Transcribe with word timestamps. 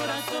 Corazón, 0.00 0.39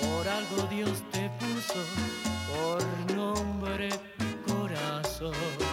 por 0.00 0.28
algo 0.28 0.62
Dios 0.70 1.02
te 1.12 1.30
puso 1.40 1.80
por 2.48 3.16
nombre 3.16 3.88
corazón. 4.46 5.63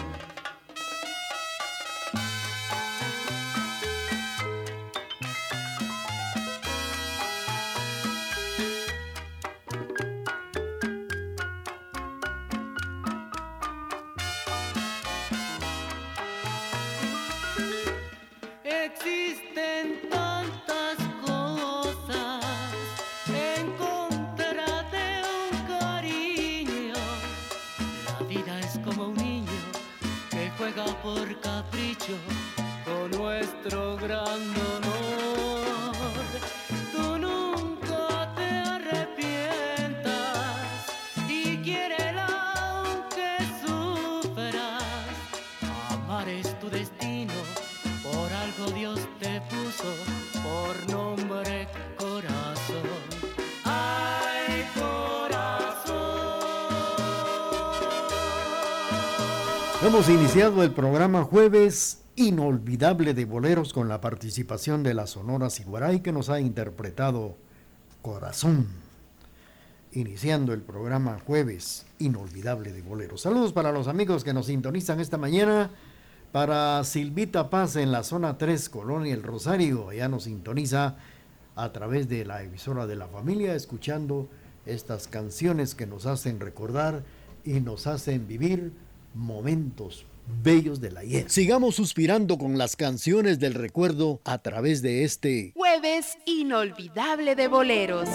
Hemos 59.92 60.08
iniciado 60.08 60.62
el 60.62 60.70
programa 60.70 61.22
Jueves 61.22 62.00
Inolvidable 62.16 63.12
de 63.12 63.26
Boleros 63.26 63.74
con 63.74 63.90
la 63.90 64.00
participación 64.00 64.82
de 64.82 64.94
la 64.94 65.06
Sonora 65.06 65.50
Siguaray 65.50 66.00
que 66.00 66.12
nos 66.12 66.30
ha 66.30 66.40
interpretado 66.40 67.36
Corazón. 68.00 68.68
Iniciando 69.92 70.54
el 70.54 70.62
programa 70.62 71.18
Jueves 71.26 71.84
Inolvidable 71.98 72.72
de 72.72 72.80
Boleros. 72.80 73.20
Saludos 73.20 73.52
para 73.52 73.70
los 73.70 73.86
amigos 73.86 74.24
que 74.24 74.32
nos 74.32 74.46
sintonizan 74.46 74.98
esta 74.98 75.18
mañana. 75.18 75.68
Para 76.32 76.82
Silvita 76.84 77.50
Paz 77.50 77.76
en 77.76 77.92
la 77.92 78.02
zona 78.02 78.38
3, 78.38 78.70
Colonia 78.70 79.12
El 79.12 79.22
Rosario. 79.22 79.92
Ella 79.92 80.08
nos 80.08 80.24
sintoniza 80.24 80.96
a 81.54 81.72
través 81.72 82.08
de 82.08 82.24
la 82.24 82.42
emisora 82.42 82.86
de 82.86 82.96
la 82.96 83.08
familia, 83.08 83.54
escuchando 83.54 84.30
estas 84.64 85.06
canciones 85.06 85.74
que 85.74 85.86
nos 85.86 86.06
hacen 86.06 86.40
recordar 86.40 87.04
y 87.44 87.60
nos 87.60 87.86
hacen 87.86 88.26
vivir 88.26 88.72
momentos 89.14 90.06
bellos 90.42 90.80
del 90.80 90.96
ayer. 90.96 91.28
Sigamos 91.28 91.74
suspirando 91.74 92.38
con 92.38 92.58
las 92.58 92.76
canciones 92.76 93.38
del 93.38 93.54
recuerdo 93.54 94.20
a 94.24 94.38
través 94.38 94.82
de 94.82 95.04
este 95.04 95.52
Jueves 95.54 96.18
inolvidable 96.26 97.34
de 97.34 97.48
boleros. 97.48 98.08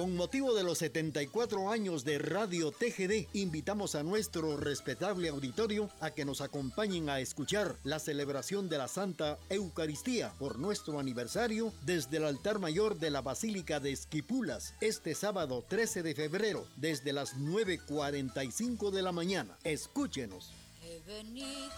Con 0.00 0.16
motivo 0.16 0.54
de 0.54 0.62
los 0.62 0.78
74 0.78 1.70
años 1.70 2.06
de 2.06 2.18
Radio 2.18 2.70
TGD, 2.70 3.28
invitamos 3.34 3.94
a 3.94 4.02
nuestro 4.02 4.56
respetable 4.56 5.28
auditorio 5.28 5.90
a 6.00 6.10
que 6.10 6.24
nos 6.24 6.40
acompañen 6.40 7.10
a 7.10 7.20
escuchar 7.20 7.76
la 7.84 7.98
celebración 7.98 8.70
de 8.70 8.78
la 8.78 8.88
Santa 8.88 9.38
Eucaristía 9.50 10.32
por 10.38 10.58
nuestro 10.58 11.00
aniversario 11.00 11.74
desde 11.84 12.16
el 12.16 12.24
altar 12.24 12.60
mayor 12.60 12.98
de 12.98 13.10
la 13.10 13.20
Basílica 13.20 13.78
de 13.78 13.92
Esquipulas 13.92 14.72
este 14.80 15.14
sábado 15.14 15.62
13 15.68 16.02
de 16.02 16.14
febrero 16.14 16.66
desde 16.76 17.12
las 17.12 17.36
9.45 17.36 18.92
de 18.92 19.02
la 19.02 19.12
mañana. 19.12 19.58
Escúchenos. 19.64 20.50
He 20.82 20.98
venido 21.00 21.76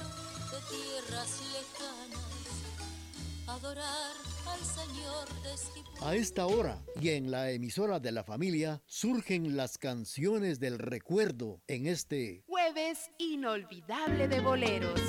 de 0.52 0.58
tierras 0.70 1.40
lejanas 1.50 2.41
adorar 3.46 4.12
al 4.46 4.60
Señor 4.60 5.42
de 5.42 5.54
Esquipulas. 5.54 6.02
A 6.02 6.14
esta 6.14 6.46
hora 6.46 6.82
y 7.00 7.10
en 7.10 7.30
la 7.30 7.50
emisora 7.50 8.00
de 8.00 8.12
la 8.12 8.24
familia 8.24 8.82
surgen 8.86 9.56
las 9.56 9.78
canciones 9.78 10.60
del 10.60 10.78
recuerdo 10.78 11.60
en 11.66 11.86
este 11.86 12.44
Jueves 12.46 13.10
inolvidable 13.18 14.28
de 14.28 14.40
boleros. 14.40 15.00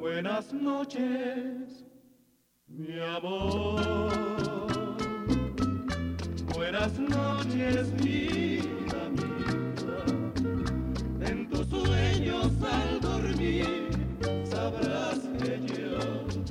Buenas 0.00 0.52
noches, 0.52 1.84
mi 2.66 3.00
amor. 3.00 4.02
Buenas 6.54 6.98
noches, 6.98 7.94
vida 7.96 8.71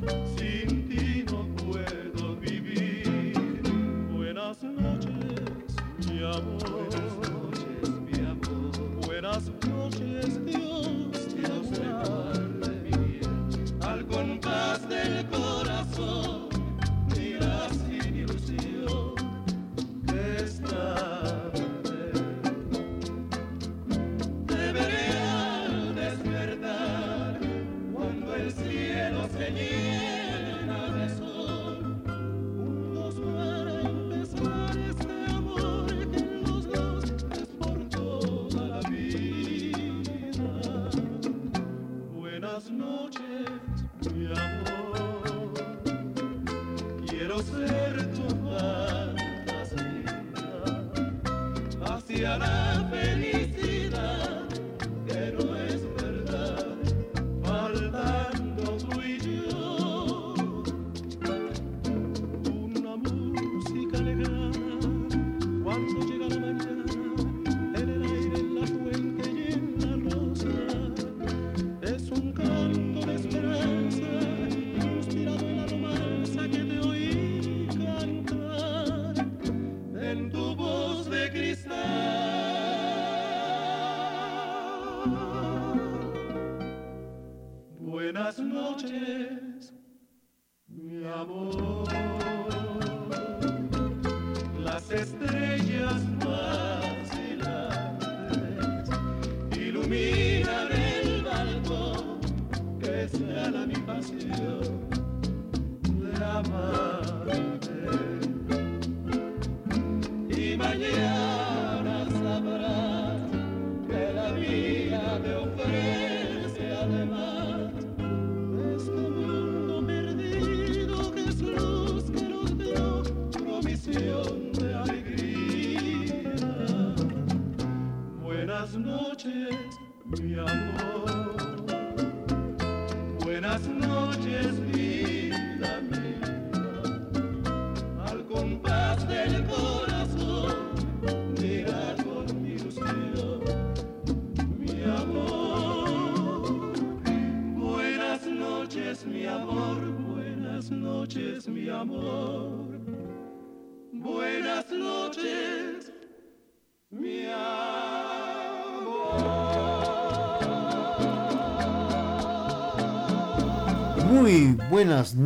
sin 0.07 0.60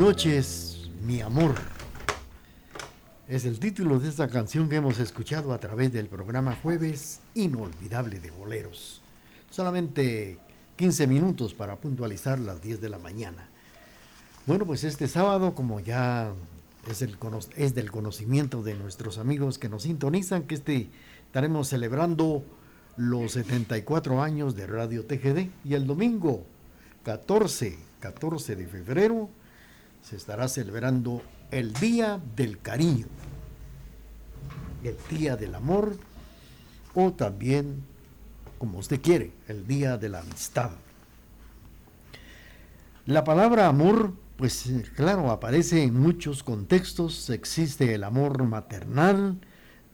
noches, 0.05 0.87
mi 1.01 1.19
amor. 1.21 1.55
Es 3.27 3.43
el 3.45 3.57
título 3.57 3.99
de 3.99 4.07
esta 4.07 4.27
canción 4.27 4.69
que 4.69 4.75
hemos 4.75 4.99
escuchado 4.99 5.51
a 5.51 5.57
través 5.57 5.91
del 5.91 6.05
programa 6.05 6.55
Jueves 6.61 7.21
Inolvidable 7.33 8.19
de 8.19 8.29
Boleros. 8.29 9.01
Solamente 9.49 10.37
15 10.75 11.07
minutos 11.07 11.55
para 11.55 11.77
puntualizar 11.77 12.37
las 12.37 12.61
10 12.61 12.81
de 12.81 12.89
la 12.89 12.99
mañana. 12.99 13.49
Bueno, 14.45 14.67
pues 14.67 14.83
este 14.83 15.07
sábado, 15.07 15.55
como 15.55 15.79
ya 15.79 16.31
es, 16.87 17.01
el, 17.01 17.17
es 17.55 17.73
del 17.73 17.89
conocimiento 17.89 18.61
de 18.61 18.75
nuestros 18.75 19.17
amigos 19.17 19.57
que 19.57 19.69
nos 19.69 19.81
sintonizan, 19.81 20.43
que 20.43 20.53
este 20.53 20.87
estaremos 21.25 21.67
celebrando 21.69 22.45
los 22.95 23.31
74 23.31 24.21
años 24.21 24.55
de 24.55 24.67
Radio 24.67 25.03
TGD 25.03 25.49
y 25.63 25.73
el 25.73 25.87
domingo 25.87 26.45
14, 27.01 27.79
14 28.01 28.55
de 28.55 28.67
febrero 28.67 29.31
se 30.07 30.15
estará 30.15 30.47
celebrando 30.47 31.23
el 31.49 31.73
Día 31.73 32.21
del 32.35 32.59
Cariño, 32.59 33.07
el 34.83 34.95
Día 35.09 35.35
del 35.35 35.55
Amor 35.55 35.97
o 36.93 37.11
también, 37.13 37.83
como 38.59 38.77
usted 38.77 39.01
quiere, 39.01 39.31
el 39.47 39.65
Día 39.65 39.97
de 39.97 40.09
la 40.09 40.19
Amistad. 40.19 40.69
La 43.07 43.23
palabra 43.23 43.67
amor, 43.67 44.13
pues 44.37 44.69
claro, 44.95 45.31
aparece 45.31 45.81
en 45.81 45.99
muchos 45.99 46.43
contextos. 46.43 47.29
Existe 47.31 47.95
el 47.95 48.03
amor 48.03 48.43
maternal, 48.43 49.39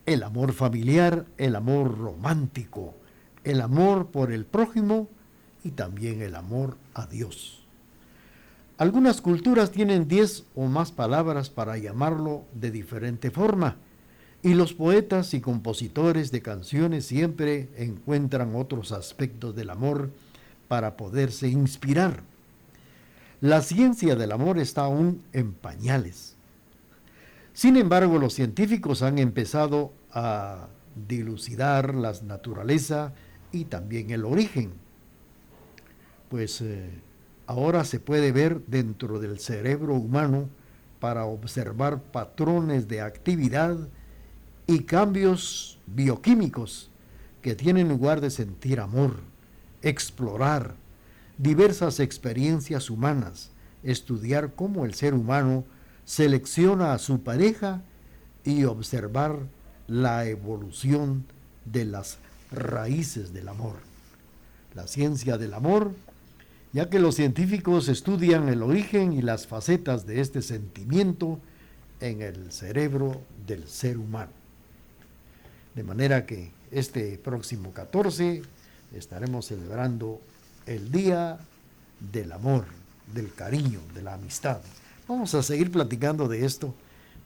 el 0.05 0.23
amor 0.23 0.51
familiar, 0.51 1.25
el 1.37 1.55
amor 1.55 1.97
romántico, 1.97 2.95
el 3.45 3.61
amor 3.61 4.11
por 4.11 4.33
el 4.33 4.45
prójimo 4.45 5.09
y 5.63 5.71
también 5.71 6.21
el 6.21 6.35
amor 6.35 6.77
a 6.93 7.07
Dios. 7.07 7.60
Algunas 8.81 9.21
culturas 9.21 9.69
tienen 9.69 10.07
10 10.07 10.45
o 10.55 10.65
más 10.65 10.91
palabras 10.91 11.51
para 11.51 11.77
llamarlo 11.77 12.45
de 12.55 12.71
diferente 12.71 13.29
forma, 13.29 13.75
y 14.41 14.55
los 14.55 14.73
poetas 14.73 15.35
y 15.35 15.39
compositores 15.39 16.31
de 16.31 16.41
canciones 16.41 17.05
siempre 17.05 17.69
encuentran 17.77 18.55
otros 18.55 18.91
aspectos 18.91 19.55
del 19.55 19.69
amor 19.69 20.09
para 20.67 20.97
poderse 20.97 21.47
inspirar. 21.47 22.23
La 23.39 23.61
ciencia 23.61 24.15
del 24.15 24.31
amor 24.31 24.57
está 24.57 24.85
aún 24.85 25.21
en 25.31 25.53
pañales. 25.53 26.35
Sin 27.53 27.77
embargo, 27.77 28.17
los 28.17 28.33
científicos 28.33 29.03
han 29.03 29.19
empezado 29.19 29.93
a 30.11 30.69
dilucidar 31.07 31.93
la 31.93 32.13
naturaleza 32.23 33.13
y 33.51 33.65
también 33.65 34.09
el 34.09 34.25
origen. 34.25 34.71
Pues 36.29 36.61
eh, 36.61 36.89
ahora 37.51 37.83
se 37.83 37.99
puede 37.99 38.31
ver 38.31 38.61
dentro 38.67 39.19
del 39.19 39.37
cerebro 39.37 39.95
humano 39.95 40.47
para 41.01 41.25
observar 41.25 42.01
patrones 42.01 42.87
de 42.87 43.01
actividad 43.01 43.77
y 44.67 44.83
cambios 44.83 45.77
bioquímicos 45.85 46.89
que 47.41 47.53
tienen 47.53 47.89
lugar 47.89 48.21
de 48.21 48.29
sentir 48.29 48.79
amor, 48.79 49.17
explorar 49.81 50.75
diversas 51.37 51.99
experiencias 51.99 52.89
humanas, 52.89 53.49
estudiar 53.83 54.53
cómo 54.55 54.85
el 54.85 54.93
ser 54.93 55.13
humano 55.13 55.65
selecciona 56.05 56.93
a 56.93 56.99
su 56.99 57.21
pareja 57.21 57.81
y 58.45 58.63
observar 58.63 59.39
la 59.87 60.25
evolución 60.25 61.25
de 61.65 61.83
las 61.83 62.17
raíces 62.51 63.33
del 63.33 63.49
amor. 63.49 63.75
La 64.73 64.87
ciencia 64.87 65.37
del 65.37 65.53
amor, 65.53 65.91
ya 66.73 66.89
que 66.89 66.99
los 66.99 67.15
científicos 67.15 67.89
estudian 67.89 68.47
el 68.47 68.63
origen 68.63 69.13
y 69.13 69.21
las 69.21 69.47
facetas 69.47 70.05
de 70.05 70.21
este 70.21 70.41
sentimiento 70.41 71.39
en 71.99 72.21
el 72.21 72.51
cerebro 72.51 73.21
del 73.45 73.67
ser 73.67 73.97
humano. 73.97 74.31
De 75.75 75.83
manera 75.83 76.25
que 76.25 76.51
este 76.71 77.17
próximo 77.17 77.71
14 77.71 78.41
estaremos 78.95 79.45
celebrando 79.47 80.21
el 80.65 80.91
Día 80.91 81.39
del 82.11 82.31
Amor, 82.31 82.65
del 83.13 83.33
Cariño, 83.33 83.79
de 83.93 84.01
la 84.01 84.13
Amistad. 84.13 84.59
Vamos 85.07 85.33
a 85.35 85.43
seguir 85.43 85.71
platicando 85.71 86.27
de 86.27 86.45
esto 86.45 86.73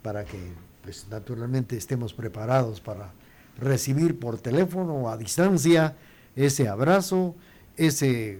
para 0.02 0.26
que, 0.26 0.40
pues 0.84 1.08
naturalmente, 1.10 1.78
estemos 1.78 2.14
preparados 2.14 2.82
para 2.82 3.12
recibir 3.60 4.20
por 4.20 4.40
teléfono 4.40 4.96
o 4.96 5.10
a 5.10 5.18
distancia 5.18 5.96
ese 6.36 6.68
abrazo, 6.68 7.36
ese 7.78 8.40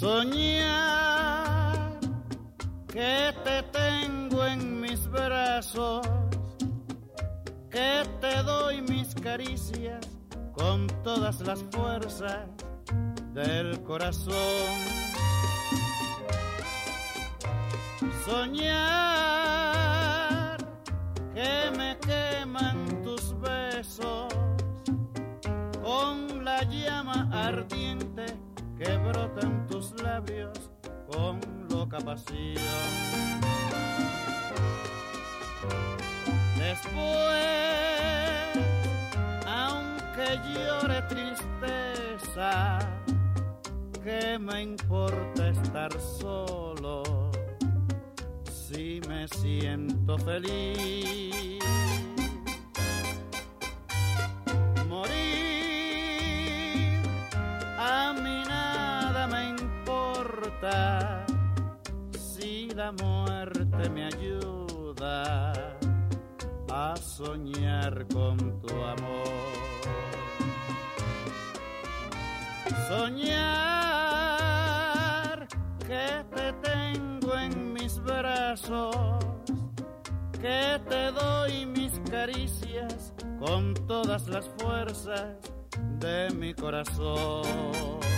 Soñar 0.00 1.78
que 2.88 3.32
te 3.44 3.62
tengo 3.70 4.44
en 4.44 4.80
mis 4.80 5.08
brazos, 5.08 6.04
que 7.70 8.02
te 8.20 8.42
doy 8.42 8.82
mis 8.82 9.14
caricias 9.14 10.04
con 10.52 10.88
todas 11.04 11.40
las 11.42 11.62
fuerzas 11.70 12.48
del 13.34 13.80
corazón. 13.84 14.34
Soñar 18.26 19.38
que 21.34 21.70
me 21.78 21.96
queman 22.00 23.00
tus 23.04 23.32
besos 23.38 24.26
con 25.80 26.44
la 26.44 26.64
llama 26.64 27.28
ardiente 27.32 28.26
que 28.76 28.96
brotan 28.98 29.52
tus 29.52 29.53
labios 30.04 30.70
con 31.10 31.40
loca 31.70 31.98
pasión. 31.98 32.62
Después, 36.58 37.34
aunque 39.46 40.40
llore 40.52 41.02
tristeza, 41.08 42.78
¿qué 44.02 44.38
me 44.38 44.62
importa 44.62 45.48
estar 45.48 45.90
solo 46.00 47.02
si 48.50 49.00
me 49.08 49.26
siento 49.28 50.18
feliz? 50.18 51.63
Si 62.18 62.68
la 62.74 62.90
muerte 62.92 63.90
me 63.90 64.06
ayuda 64.06 65.52
a 66.70 66.96
soñar 66.96 68.06
con 68.08 68.38
tu 68.62 68.74
amor. 68.74 69.28
Soñar 72.88 73.44
que 75.86 76.24
te 76.34 76.52
tengo 76.54 77.36
en 77.36 77.72
mis 77.74 77.98
brazos, 78.00 78.96
que 80.40 80.80
te 80.88 81.12
doy 81.12 81.66
mis 81.66 81.92
caricias 82.10 83.12
con 83.38 83.74
todas 83.86 84.26
las 84.28 84.48
fuerzas 84.58 85.36
de 86.00 86.30
mi 86.30 86.54
corazón. 86.54 88.13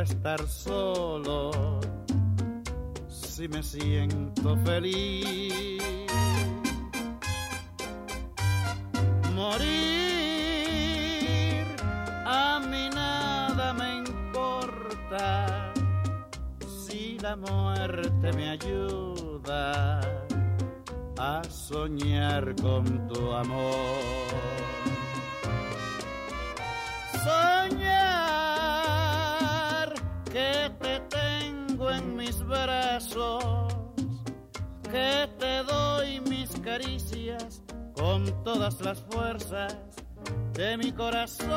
Estar 0.00 0.46
solo 0.48 1.80
si 3.08 3.48
me 3.48 3.62
siento 3.62 4.56
feliz. 4.64 5.82
Morir 9.34 9.66
a 12.24 12.60
mí 12.60 12.88
nada 12.94 13.72
me 13.74 13.96
importa 13.96 15.72
si 16.84 17.18
la 17.18 17.36
muerte 17.36 18.32
me 18.32 18.50
ayuda 18.50 20.00
a 21.18 21.42
soñar 21.44 22.54
con 22.56 23.08
tu 23.08 23.32
amor. 23.32 24.75
Que 34.96 35.28
te 35.38 35.62
doy 35.64 36.20
mis 36.22 36.48
caricias 36.60 37.60
con 37.94 38.24
todas 38.44 38.80
las 38.80 38.98
fuerzas 39.10 39.76
de 40.54 40.78
mi 40.78 40.90
corazón. 40.90 41.50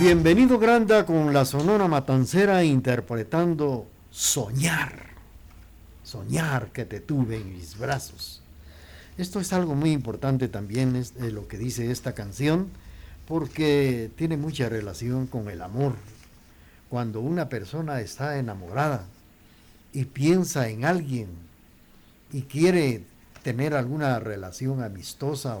Bienvenido 0.00 0.58
Granda 0.58 1.04
con 1.04 1.34
la 1.34 1.44
Sonora 1.44 1.86
Matancera 1.86 2.64
interpretando 2.64 3.86
Soñar. 4.10 5.10
Soñar 6.02 6.68
que 6.72 6.86
te 6.86 7.00
tuve 7.00 7.36
en 7.36 7.52
mis 7.52 7.76
brazos. 7.76 8.40
Esto 9.18 9.38
es 9.38 9.52
algo 9.52 9.74
muy 9.74 9.90
importante 9.90 10.48
también, 10.48 10.96
es 10.96 11.12
lo 11.14 11.46
que 11.46 11.58
dice 11.58 11.90
esta 11.90 12.14
canción, 12.14 12.68
porque 13.26 14.10
tiene 14.16 14.38
mucha 14.38 14.70
relación 14.70 15.26
con 15.26 15.50
el 15.50 15.60
amor. 15.60 15.92
Cuando 16.90 17.20
una 17.20 17.48
persona 17.48 18.00
está 18.00 18.36
enamorada 18.38 19.06
y 19.92 20.04
piensa 20.06 20.68
en 20.68 20.84
alguien 20.84 21.28
y 22.32 22.42
quiere 22.42 23.04
tener 23.44 23.74
alguna 23.74 24.18
relación 24.18 24.82
amistosa 24.82 25.56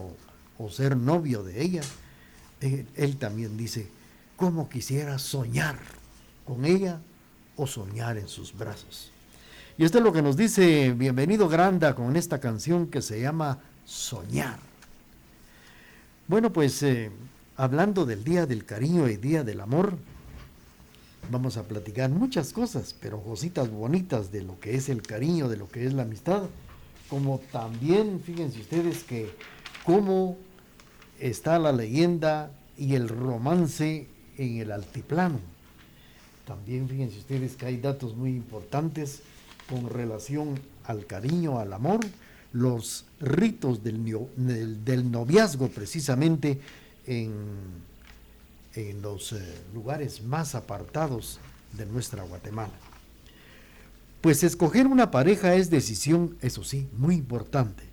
o, 0.58 0.68
ser 0.68 0.94
novio 0.94 1.42
de 1.42 1.62
ella, 1.62 1.80
él, 2.60 2.86
él 2.96 3.16
también 3.16 3.56
dice, 3.56 3.88
¿cómo 4.36 4.68
quisiera 4.68 5.18
soñar 5.18 5.78
con 6.44 6.66
ella 6.66 7.00
o 7.56 7.66
soñar 7.66 8.18
en 8.18 8.28
sus 8.28 8.52
brazos? 8.52 9.10
Y 9.78 9.84
esto 9.84 9.98
es 9.98 10.04
lo 10.04 10.12
que 10.12 10.20
nos 10.20 10.36
dice 10.36 10.92
Bienvenido 10.92 11.48
Granda 11.48 11.94
con 11.94 12.14
esta 12.16 12.40
canción 12.40 12.88
que 12.88 13.00
se 13.00 13.20
llama 13.22 13.60
Soñar. 13.86 14.58
Bueno, 16.28 16.52
pues 16.52 16.82
eh, 16.82 17.10
hablando 17.56 18.04
del 18.04 18.22
Día 18.22 18.46
del 18.46 18.66
Cariño 18.66 19.08
y 19.08 19.16
Día 19.16 19.42
del 19.42 19.60
Amor, 19.60 19.96
vamos 21.30 21.56
a 21.56 21.62
platicar 21.62 22.10
muchas 22.10 22.52
cosas, 22.52 22.94
pero 23.00 23.22
cositas 23.22 23.70
bonitas 23.70 24.32
de 24.32 24.42
lo 24.42 24.58
que 24.58 24.74
es 24.74 24.88
el 24.88 25.02
cariño, 25.02 25.48
de 25.48 25.56
lo 25.56 25.68
que 25.68 25.86
es 25.86 25.94
la 25.94 26.02
amistad, 26.02 26.42
como 27.08 27.38
también, 27.52 28.20
fíjense 28.20 28.60
ustedes 28.60 29.04
que 29.04 29.30
cómo 29.84 30.36
está 31.18 31.58
la 31.58 31.72
leyenda 31.72 32.50
y 32.76 32.94
el 32.94 33.08
romance 33.08 34.06
en 34.36 34.58
el 34.58 34.72
altiplano. 34.72 35.38
También 36.46 36.88
fíjense 36.88 37.18
ustedes 37.18 37.56
que 37.56 37.66
hay 37.66 37.76
datos 37.76 38.16
muy 38.16 38.30
importantes 38.30 39.22
con 39.68 39.88
relación 39.88 40.58
al 40.84 41.06
cariño, 41.06 41.58
al 41.58 41.72
amor, 41.72 42.00
los 42.52 43.04
ritos 43.20 43.84
del, 43.84 44.02
del, 44.84 45.10
noviazgo 45.10 45.68
precisamente 45.68 46.60
en, 47.06 47.30
en 48.74 49.02
los 49.02 49.32
eh, 49.32 49.40
lugares 49.74 50.22
más 50.22 50.54
apartados 50.54 51.40
de 51.76 51.86
nuestra 51.86 52.22
Guatemala. 52.22 52.72
Pues 54.20 54.42
escoger 54.44 54.86
una 54.86 55.10
pareja 55.10 55.54
es 55.54 55.70
decisión, 55.70 56.36
eso 56.40 56.62
sí, 56.62 56.88
muy 56.96 57.14
importante. 57.14 57.84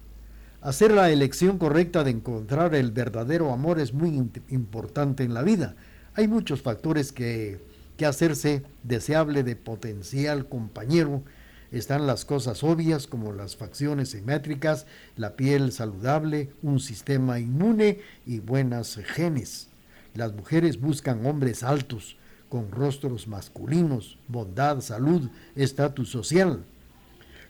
Hacer 0.62 0.92
la 0.92 1.10
elección 1.10 1.58
correcta 1.58 2.04
de 2.04 2.12
encontrar 2.12 2.76
el 2.76 2.92
verdadero 2.92 3.54
amor 3.54 3.80
es 3.80 3.94
muy 3.94 4.30
importante 4.50 5.24
en 5.24 5.34
la 5.34 5.44
vida. 5.44 5.76
Hay 6.16 6.28
muchos 6.28 6.62
factores 6.62 7.12
que, 7.12 7.60
que 7.96 8.06
hacerse 8.06 8.63
deseable 8.84 9.44
de 9.44 9.56
potencial 9.56 10.50
compañero 10.50 11.24
están 11.72 12.08
las 12.08 12.24
cosas 12.24 12.63
obvias 12.63 13.08
como 13.08 13.34
las 13.34 13.58
facciones 13.58 14.12
simétricas, 14.12 14.86
la 15.16 15.36
piel 15.36 15.72
saludable, 15.72 16.50
un 16.62 16.80
sistema 16.80 17.40
inmune 17.40 18.00
y 18.26 18.40
buenas 18.40 18.96
genes. 18.96 19.68
Las 20.17 20.34
mujeres 20.34 20.82
buscan 20.82 21.27
hombres 21.27 21.62
altos, 21.62 22.17
con 22.49 22.71
rostros 22.71 23.27
masculinos, 23.27 24.17
bondad, 24.27 24.82
salud, 24.82 25.30
estatus 25.56 26.10
social. 26.10 26.63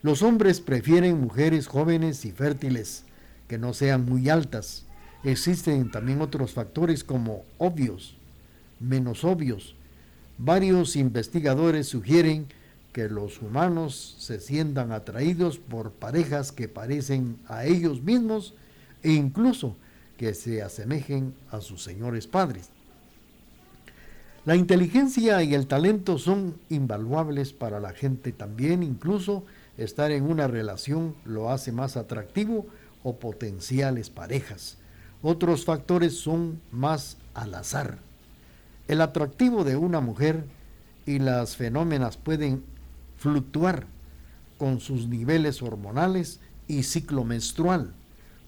Los 0.04 0.22
hombres 0.22 0.60
prefieren 0.60 1.22
mujeres 1.22 1.68
jóvenes 1.68 2.26
y 2.26 2.34
fértiles, 2.34 3.06
que 3.48 3.58
no 3.58 3.74
sean 3.74 4.04
muy 4.04 4.28
altas. 4.28 4.84
Existen 5.24 5.90
también 5.92 6.20
otros 6.20 6.52
factores 6.52 7.06
como 7.06 7.46
obvios, 7.58 8.18
menos 8.82 9.24
obvios. 9.24 9.74
Varios 10.38 10.98
investigadores 10.98 11.88
sugieren 11.88 12.48
que 12.92 13.08
los 13.08 13.42
humanos 13.42 14.18
se 14.20 14.42
sientan 14.42 14.92
atraídos 14.92 15.58
por 15.58 15.94
parejas 15.94 16.52
que 16.52 16.68
parecen 16.68 17.38
a 17.48 17.64
ellos 17.64 18.02
mismos 18.02 18.56
e 19.04 19.14
incluso 19.14 19.78
que 20.18 20.34
se 20.34 20.62
asemejen 20.62 21.34
a 21.52 21.62
sus 21.62 21.84
señores 21.84 22.28
padres. 22.28 22.70
La 24.46 24.56
inteligencia 24.56 25.44
y 25.44 25.54
el 25.54 25.68
talento 25.68 26.18
son 26.18 26.56
invaluables 26.70 27.54
para 27.54 27.80
la 27.80 27.92
gente 27.92 28.32
también, 28.32 28.82
incluso 28.82 29.44
estar 29.78 30.12
en 30.12 30.24
una 30.24 30.48
relación 30.48 31.16
lo 31.26 31.52
hace 31.52 31.72
más 31.72 31.98
atractivo 31.98 32.66
o 33.04 33.18
potenciales 33.18 34.10
parejas. 34.10 34.78
Otros 35.22 35.66
factores 35.66 36.18
son 36.18 36.62
más 36.72 37.18
al 37.34 37.56
azar. 37.56 37.98
El 38.88 39.02
atractivo 39.02 39.64
de 39.64 39.76
una 39.76 40.00
mujer 40.00 40.46
y 41.06 41.20
las 41.20 41.56
fenómenas 41.56 42.18
pueden 42.18 42.64
fluctuar 43.18 43.86
con 44.58 44.80
sus 44.80 45.08
niveles 45.08 45.62
hormonales 45.62 46.40
y 46.68 46.84
ciclo 46.84 47.24
menstrual. 47.24 47.94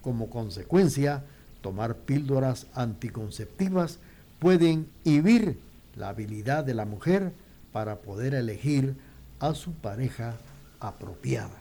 Como 0.01 0.29
consecuencia, 0.29 1.25
tomar 1.61 1.95
píldoras 1.95 2.67
anticonceptivas 2.73 3.99
pueden 4.39 4.87
inhibir 5.03 5.59
la 5.95 6.09
habilidad 6.09 6.63
de 6.63 6.73
la 6.73 6.85
mujer 6.85 7.33
para 7.71 7.97
poder 7.97 8.33
elegir 8.33 8.95
a 9.39 9.53
su 9.53 9.73
pareja 9.73 10.37
apropiada. 10.79 11.57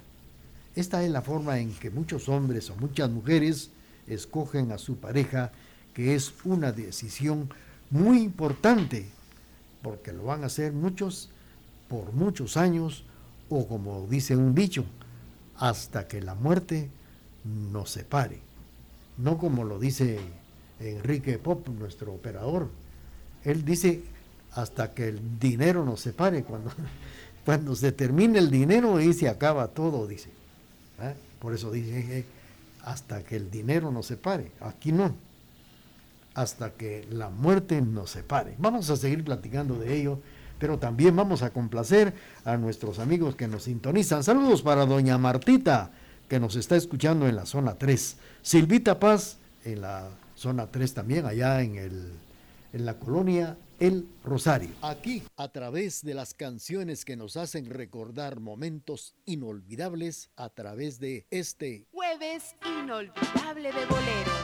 Esta 0.74 1.02
es 1.02 1.10
la 1.10 1.22
forma 1.22 1.58
en 1.58 1.72
que 1.74 1.90
muchos 1.90 2.28
hombres 2.28 2.70
o 2.70 2.76
muchas 2.76 3.10
mujeres 3.10 3.70
escogen 4.06 4.72
a 4.72 4.78
su 4.78 4.96
pareja, 4.96 5.50
que 5.92 6.14
es 6.14 6.32
una 6.44 6.72
decisión 6.72 7.50
muy 7.90 8.22
importante, 8.22 9.06
porque 9.82 10.12
lo 10.12 10.24
van 10.24 10.44
a 10.44 10.46
hacer 10.46 10.72
muchos 10.72 11.30
por 11.88 12.12
muchos 12.12 12.56
años 12.56 13.04
o 13.48 13.66
como 13.66 14.06
dice 14.08 14.36
un 14.36 14.54
dicho, 14.54 14.84
hasta 15.56 16.06
que 16.06 16.20
la 16.20 16.34
muerte 16.34 16.90
nos 17.44 17.90
separe. 17.90 18.47
No 19.18 19.38
como 19.38 19.64
lo 19.64 19.78
dice 19.78 20.18
Enrique 20.80 21.38
Pop, 21.38 21.68
nuestro 21.68 22.12
operador. 22.12 22.68
Él 23.44 23.64
dice 23.64 24.02
hasta 24.52 24.94
que 24.94 25.08
el 25.08 25.38
dinero 25.38 25.84
nos 25.84 26.00
separe. 26.00 26.44
Cuando, 26.44 26.70
cuando 27.44 27.74
se 27.76 27.92
termine 27.92 28.38
el 28.38 28.50
dinero 28.50 29.00
y 29.00 29.12
se 29.12 29.28
acaba 29.28 29.68
todo, 29.68 30.06
dice. 30.06 30.30
¿Ah? 31.00 31.14
Por 31.40 31.54
eso 31.54 31.70
dice 31.70 32.24
hasta 32.84 33.22
que 33.22 33.36
el 33.36 33.50
dinero 33.50 33.90
nos 33.90 34.06
separe. 34.06 34.52
Aquí 34.60 34.92
no. 34.92 35.14
Hasta 36.34 36.70
que 36.70 37.06
la 37.10 37.28
muerte 37.28 37.82
nos 37.82 38.10
separe. 38.10 38.54
Vamos 38.58 38.88
a 38.90 38.96
seguir 38.96 39.24
platicando 39.24 39.78
de 39.78 39.96
ello 39.96 40.20
pero 40.58 40.78
también 40.78 41.14
vamos 41.14 41.42
a 41.42 41.50
complacer 41.50 42.12
a 42.44 42.56
nuestros 42.56 42.98
amigos 42.98 43.36
que 43.36 43.48
nos 43.48 43.64
sintonizan. 43.64 44.24
Saludos 44.24 44.62
para 44.62 44.86
doña 44.86 45.18
Martita, 45.18 45.90
que 46.28 46.38
nos 46.38 46.56
está 46.56 46.76
escuchando 46.76 47.26
en 47.26 47.36
la 47.36 47.46
zona 47.46 47.74
3. 47.76 48.16
Silvita 48.42 49.00
Paz, 49.00 49.38
en 49.64 49.80
la 49.80 50.10
zona 50.34 50.70
3 50.70 50.94
también, 50.94 51.26
allá 51.26 51.62
en, 51.62 51.76
el, 51.76 52.12
en 52.72 52.86
la 52.86 52.98
colonia 52.98 53.56
El 53.80 54.06
Rosario. 54.22 54.70
Aquí, 54.82 55.22
a 55.36 55.48
través 55.48 56.04
de 56.04 56.14
las 56.14 56.34
canciones 56.34 57.04
que 57.04 57.16
nos 57.16 57.36
hacen 57.36 57.70
recordar 57.70 58.40
momentos 58.40 59.14
inolvidables, 59.24 60.30
a 60.36 60.50
través 60.50 61.00
de 61.00 61.26
este 61.30 61.86
Jueves 61.92 62.54
inolvidable 62.64 63.72
de 63.72 63.86
boleros. 63.86 64.42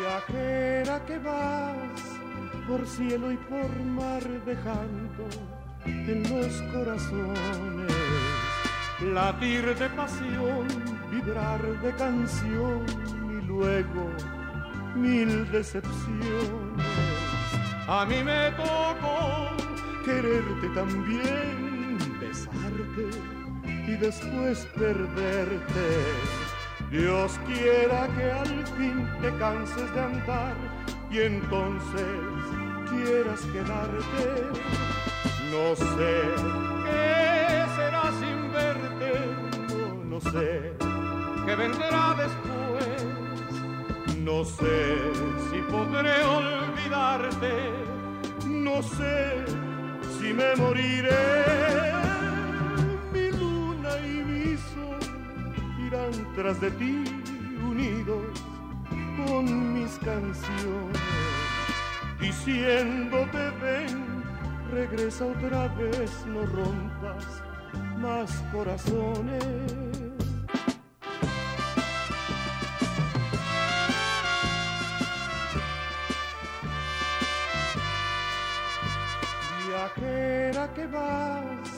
Viajera 0.00 1.04
que 1.06 1.18
vas 1.18 2.11
por 2.72 2.86
cielo 2.86 3.30
y 3.30 3.36
por 3.36 3.70
mar 3.84 4.22
dejando 4.46 5.28
en 5.84 6.22
los 6.22 6.62
corazones 6.72 7.92
latir 9.12 9.74
de 9.74 9.88
pasión, 9.90 10.66
vibrar 11.10 11.60
de 11.82 11.92
canción 11.96 12.86
y 13.30 13.46
luego 13.46 14.04
mil 14.94 15.50
decepciones. 15.52 16.86
A 17.88 18.06
mí 18.06 18.24
me 18.24 18.50
tocó 18.52 19.50
quererte 20.06 20.68
también, 20.74 21.98
besarte 22.20 23.06
y 23.86 23.96
después 23.96 24.66
perderte. 24.74 25.88
Dios 26.90 27.38
quiera 27.46 28.08
que 28.16 28.32
al 28.32 28.66
fin 28.78 29.06
te 29.20 29.30
canses 29.38 29.94
de 29.94 30.00
andar 30.00 30.54
y 31.10 31.18
entonces 31.18 32.31
quieras 32.92 33.40
quedarte. 33.52 34.24
No 35.50 35.76
sé 35.76 36.14
qué 36.84 37.64
será 37.76 38.04
sin 38.20 38.52
verte, 38.52 39.10
no, 40.08 40.20
sé 40.20 40.72
qué 41.44 41.56
vendrá 41.56 42.14
después. 42.24 43.04
No 44.18 44.44
sé 44.44 44.96
si 45.50 45.58
podré 45.70 46.22
olvidarte, 46.24 47.54
no 48.46 48.82
sé 48.82 49.44
si 50.18 50.32
me 50.32 50.54
moriré. 50.56 51.92
Mi 53.12 53.30
luna 53.32 53.98
y 53.98 54.24
mi 54.30 54.56
sol 54.56 55.02
irán 55.86 56.12
tras 56.34 56.60
de 56.60 56.70
ti 56.70 57.04
unidos 57.68 58.52
con 59.16 59.74
mis 59.74 59.92
canciones, 59.98 61.00
diciéndote 62.22 63.50
ven, 63.60 64.22
regresa 64.70 65.26
otra 65.26 65.66
vez, 65.74 66.24
no 66.26 66.46
rompas 66.46 67.42
más 67.98 68.30
corazones. 68.52 69.44
Viajera 79.66 80.72
que 80.74 80.86
vas 80.86 81.70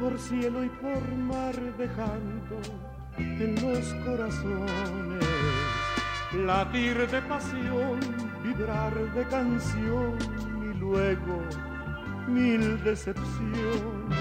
por 0.00 0.18
cielo 0.18 0.64
y 0.64 0.68
por 0.68 1.02
mar 1.16 1.54
dejando 1.78 2.56
en 3.18 3.54
los 3.62 3.94
corazones 4.04 5.26
latir 6.44 7.06
de 7.08 7.22
pasión, 7.22 8.00
de 8.58 9.24
canción 9.28 10.16
y 10.62 10.78
luego 10.78 11.42
mil 12.26 12.82
decepciones. 12.82 14.18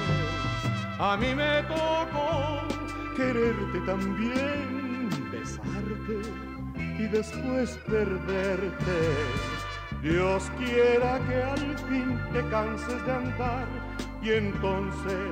A 0.99 1.15
mí 1.15 1.33
me 1.33 1.63
tocó 1.63 2.61
quererte 3.15 3.79
también, 3.85 5.09
besarte 5.31 6.19
y 6.99 7.07
después 7.07 7.79
perderte. 7.87 8.99
Dios 10.01 10.51
quiera 10.57 11.19
que 11.27 11.41
al 11.41 11.77
fin 11.87 12.19
te 12.33 12.43
canses 12.49 13.05
de 13.05 13.11
andar 13.11 13.67
y 14.21 14.31
entonces 14.31 15.31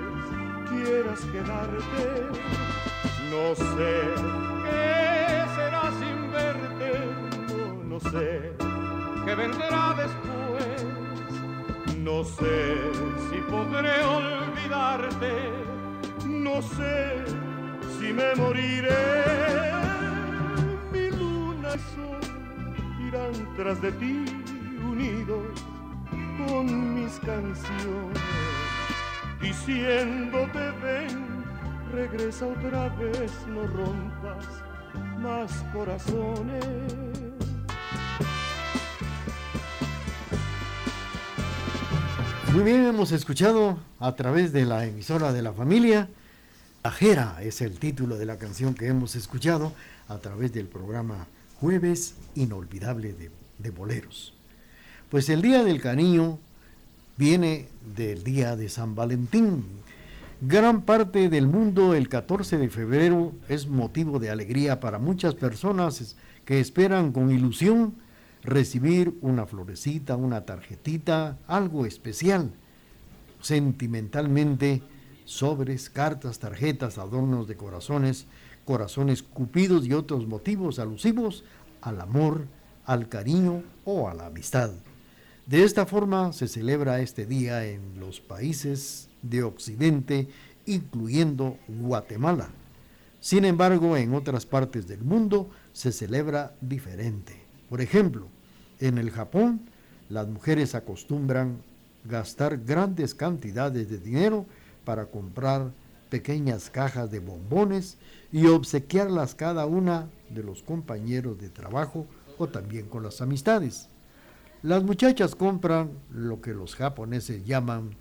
quieras 0.70 1.20
quedarte. 1.26 2.40
No 3.30 3.54
sé 3.54 4.02
qué 4.64 5.44
será 5.56 5.92
sin 6.00 6.32
verte, 6.32 7.00
no 7.86 8.00
sé 8.00 8.73
qué 9.26 9.36
vendrá 9.36 9.94
después. 9.96 10.86
No 11.98 12.24
sé 12.24 12.78
si 13.30 13.38
podré 13.50 14.04
olvidarte, 14.04 15.34
no 16.28 16.62
sé 16.62 17.24
si 17.98 18.12
me 18.12 18.36
moriré. 18.36 19.72
Mi 20.92 21.10
luna 21.12 21.70
y 21.76 21.80
sol 21.96 22.20
irán 23.08 23.56
tras 23.56 23.82
de 23.82 23.92
ti 23.94 24.26
unidos 24.86 25.64
con 26.38 26.96
mis 26.96 27.20
canciones, 27.20 28.22
diciéndote 29.42 30.72
ven, 30.82 31.46
regresa 31.92 32.48
otra 32.48 32.90
vez, 32.90 33.32
no 33.48 33.66
rompas 33.68 34.46
más 35.20 35.64
corazones. 35.74 37.13
Muy 42.54 42.66
bien, 42.66 42.86
hemos 42.86 43.12
escuchado 43.12 43.80
a 44.00 44.16
través 44.16 44.54
de 44.54 44.64
la 44.64 44.86
emisora 44.86 45.34
de 45.34 45.42
la 45.42 45.54
familia. 45.54 46.08
Ajera 46.84 47.40
es 47.42 47.62
el 47.62 47.80
título 47.80 48.16
de 48.16 48.28
la 48.28 48.38
canción 48.38 48.76
que 48.76 48.86
hemos 48.86 49.16
escuchado 49.16 49.74
a 50.08 50.20
través 50.20 50.54
del 50.54 50.68
programa 50.68 51.26
Jueves 51.60 52.14
Inolvidable 52.36 53.16
de, 53.58 53.70
Boleros. 53.72 54.36
Pues 55.10 55.30
el 55.30 55.42
Día 55.42 55.64
del 55.64 55.82
Cariño 55.82 56.38
viene 57.18 57.70
del 57.96 58.24
Día 58.24 58.56
de 58.56 58.70
San 58.70 58.94
Valentín. 58.94 59.66
Gran 60.40 60.84
parte 60.84 61.30
del 61.30 61.48
mundo 61.48 61.96
el 61.96 62.08
14 62.08 62.60
de 62.60 62.70
febrero 62.70 63.34
es 63.50 63.66
motivo 63.66 64.20
de 64.20 64.30
alegría 64.30 64.80
para 64.80 65.00
muchas 65.00 65.34
personas 65.34 66.16
que 66.46 66.60
esperan 66.60 67.14
con 67.14 67.32
ilusión 67.32 67.96
recibir 68.44 69.18
una 69.22 69.46
florecita, 69.46 70.16
una 70.16 70.46
tarjetita, 70.46 71.38
algo 71.48 71.86
especial. 71.86 72.52
Sentimentalmente, 73.42 74.82
sobres, 75.26 75.90
cartas, 75.90 76.40
tarjetas, 76.40 76.98
adornos 76.98 77.48
de 77.48 77.56
corazones, 77.56 78.26
corazones 78.66 79.24
cupidos 79.24 79.86
y 79.86 79.94
otros 79.94 80.28
motivos 80.28 80.80
alusivos 80.80 81.44
al 81.82 82.02
amor, 82.02 82.48
al 82.86 83.10
cariño 83.10 83.64
o 83.86 84.10
a 84.10 84.14
la 84.14 84.28
amistad. 84.28 84.72
De 85.46 85.64
esta 85.64 85.86
forma 85.86 86.32
se 86.32 86.48
celebra 86.48 87.02
este 87.02 87.26
día 87.26 87.66
en 87.66 88.00
los 88.00 88.22
países 88.22 89.10
de 89.22 89.44
Occidente, 89.44 90.30
incluyendo 90.66 91.58
Guatemala. 91.68 92.50
Sin 93.20 93.44
embargo, 93.46 93.98
en 93.98 94.14
otras 94.14 94.46
partes 94.46 94.88
del 94.88 95.04
mundo 95.04 95.50
se 95.74 95.92
celebra 95.92 96.56
diferente. 96.62 97.42
Por 97.70 97.82
ejemplo, 97.82 98.28
en 98.88 98.98
el 98.98 99.12
Japón, 99.12 99.62
las 100.10 100.28
mujeres 100.28 100.76
acostumbran 100.76 101.62
gastar 102.04 102.58
grandes 102.58 103.16
cantidades 103.16 103.90
de 103.90 103.98
dinero 103.98 104.46
para 104.84 105.06
comprar 105.06 105.72
pequeñas 106.10 106.70
cajas 106.70 107.10
de 107.10 107.20
bombones 107.20 107.98
y 108.34 108.48
obsequiarlas 108.48 109.36
cada 109.36 109.66
una 109.66 110.10
de 110.30 110.44
los 110.44 110.64
compañeros 110.64 111.40
de 111.40 111.50
trabajo 111.50 112.06
o 112.38 112.50
también 112.50 112.88
con 112.88 113.04
las 113.04 113.22
amistades. 113.22 113.88
Las 114.62 114.84
muchachas 114.84 115.34
compran 115.34 115.92
lo 116.12 116.42
que 116.42 116.54
los 116.54 116.76
japoneses 116.76 117.46
llaman 117.46 117.96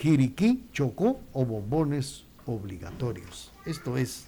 jiriki, 0.00 0.64
choco 0.72 1.20
o 1.32 1.44
bombones 1.44 2.24
obligatorios. 2.46 3.52
Esto 3.64 3.96
es 3.96 4.24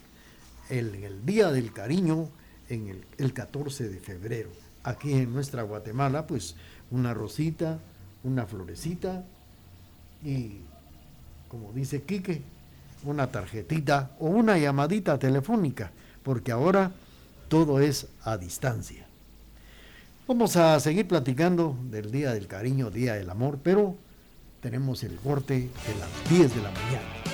el, 0.70 0.94
el 0.94 1.26
Día 1.26 1.50
del 1.50 1.72
Cariño 1.72 2.28
en 2.68 2.88
el, 2.88 3.04
el 3.18 3.32
14 3.32 3.88
de 3.88 3.98
febrero. 3.98 4.50
Aquí 4.82 5.12
en 5.12 5.32
nuestra 5.32 5.62
Guatemala, 5.62 6.26
pues 6.26 6.56
una 6.90 7.14
rosita, 7.14 7.78
una 8.22 8.46
florecita 8.46 9.24
y, 10.24 10.58
como 11.48 11.72
dice 11.72 12.02
Quique, 12.02 12.42
una 13.04 13.30
tarjetita 13.30 14.12
o 14.18 14.26
una 14.26 14.58
llamadita 14.58 15.18
telefónica, 15.18 15.90
porque 16.22 16.52
ahora 16.52 16.92
todo 17.48 17.80
es 17.80 18.06
a 18.22 18.36
distancia. 18.36 19.06
Vamos 20.26 20.56
a 20.56 20.80
seguir 20.80 21.06
platicando 21.06 21.76
del 21.90 22.10
Día 22.10 22.32
del 22.32 22.46
Cariño, 22.46 22.90
Día 22.90 23.14
del 23.14 23.28
Amor, 23.28 23.58
pero 23.62 23.94
tenemos 24.62 25.04
el 25.04 25.16
corte 25.16 25.54
de 25.54 25.94
las 26.00 26.30
10 26.30 26.54
de 26.54 26.62
la 26.62 26.70
mañana. 26.70 27.33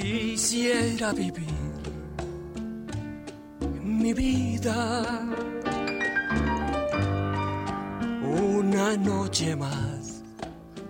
Quisiera 0.00 1.12
vivir 1.12 1.46
mi 3.82 4.12
vida. 4.12 5.04
Una 8.22 8.96
noche 8.96 9.56
más 9.56 10.22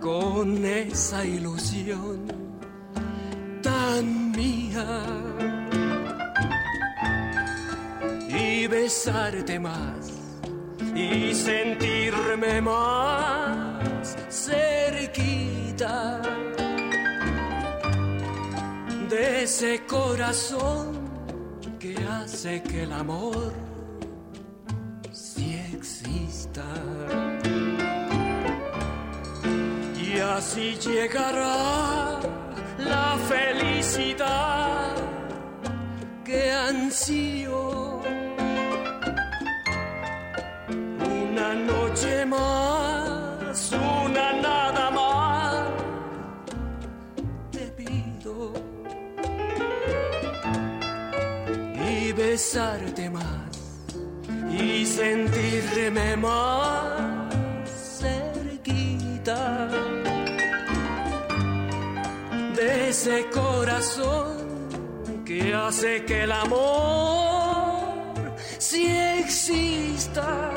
con 0.01 0.64
esa 0.64 1.25
ilusión 1.25 2.27
tan 3.62 4.33
mía. 4.33 5.03
Y 8.29 8.66
besarte 8.66 9.59
más 9.59 10.12
y 10.94 11.35
sentirme 11.35 12.61
más 12.61 14.16
cerquita 14.29 16.21
ese 19.18 19.85
corazón 19.87 21.09
que 21.78 21.96
hace 22.09 22.62
que 22.62 22.85
el 22.85 22.92
amor 22.92 23.52
sí 25.12 25.61
exista. 25.74 26.64
Y 30.00 30.18
así 30.20 30.76
llegará 30.76 32.20
la 32.78 33.18
felicidad 33.28 34.94
que 36.24 36.52
ansío. 36.52 38.00
Una 41.22 41.54
noche 41.54 42.24
más, 42.26 42.67
besarte 52.50 53.11
más, 53.11 53.50
y 54.50 54.87
sentirme 54.87 56.16
más 56.16 57.28
cerquita 58.00 59.68
de 62.56 62.88
ese 62.88 63.26
corazón 63.28 65.24
que 65.26 65.54
hace 65.54 66.06
que 66.06 66.22
el 66.22 66.32
amor 66.32 66.64
sí 68.58 68.87
exista. 69.18 70.50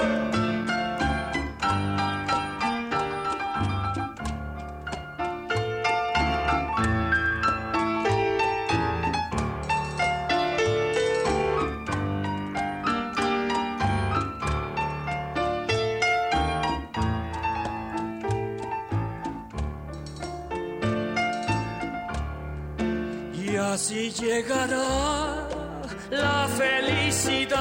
La 24.72 26.48
felicidad 26.48 27.60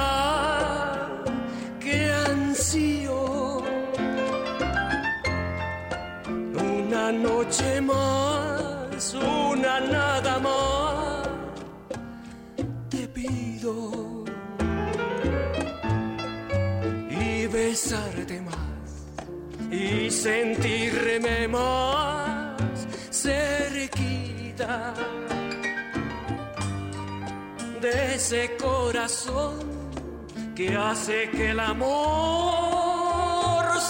que 1.81 2.13
ansío. 2.13 3.63
Una 6.55 7.13
noche 7.13 7.81
más, 7.81 9.15
una 9.15 9.81
nada 9.81 10.39
más, 10.39 11.29
te 12.89 13.09
pido. 13.09 14.25
Y 17.11 17.47
besarte 17.47 18.41
más, 18.43 18.57
y 19.71 20.11
sentirme 20.11 21.49
más 21.49 22.87
cerquita 23.11 24.95
de 27.81 28.15
ese 28.15 28.57
corazón 28.61 29.55
que 30.55 30.77
hace 30.77 31.31
que 31.31 31.53
el 31.53 31.61
amor 31.61 32.61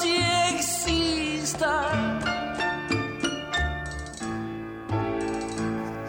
sí 0.01 0.17
exista. 0.55 2.21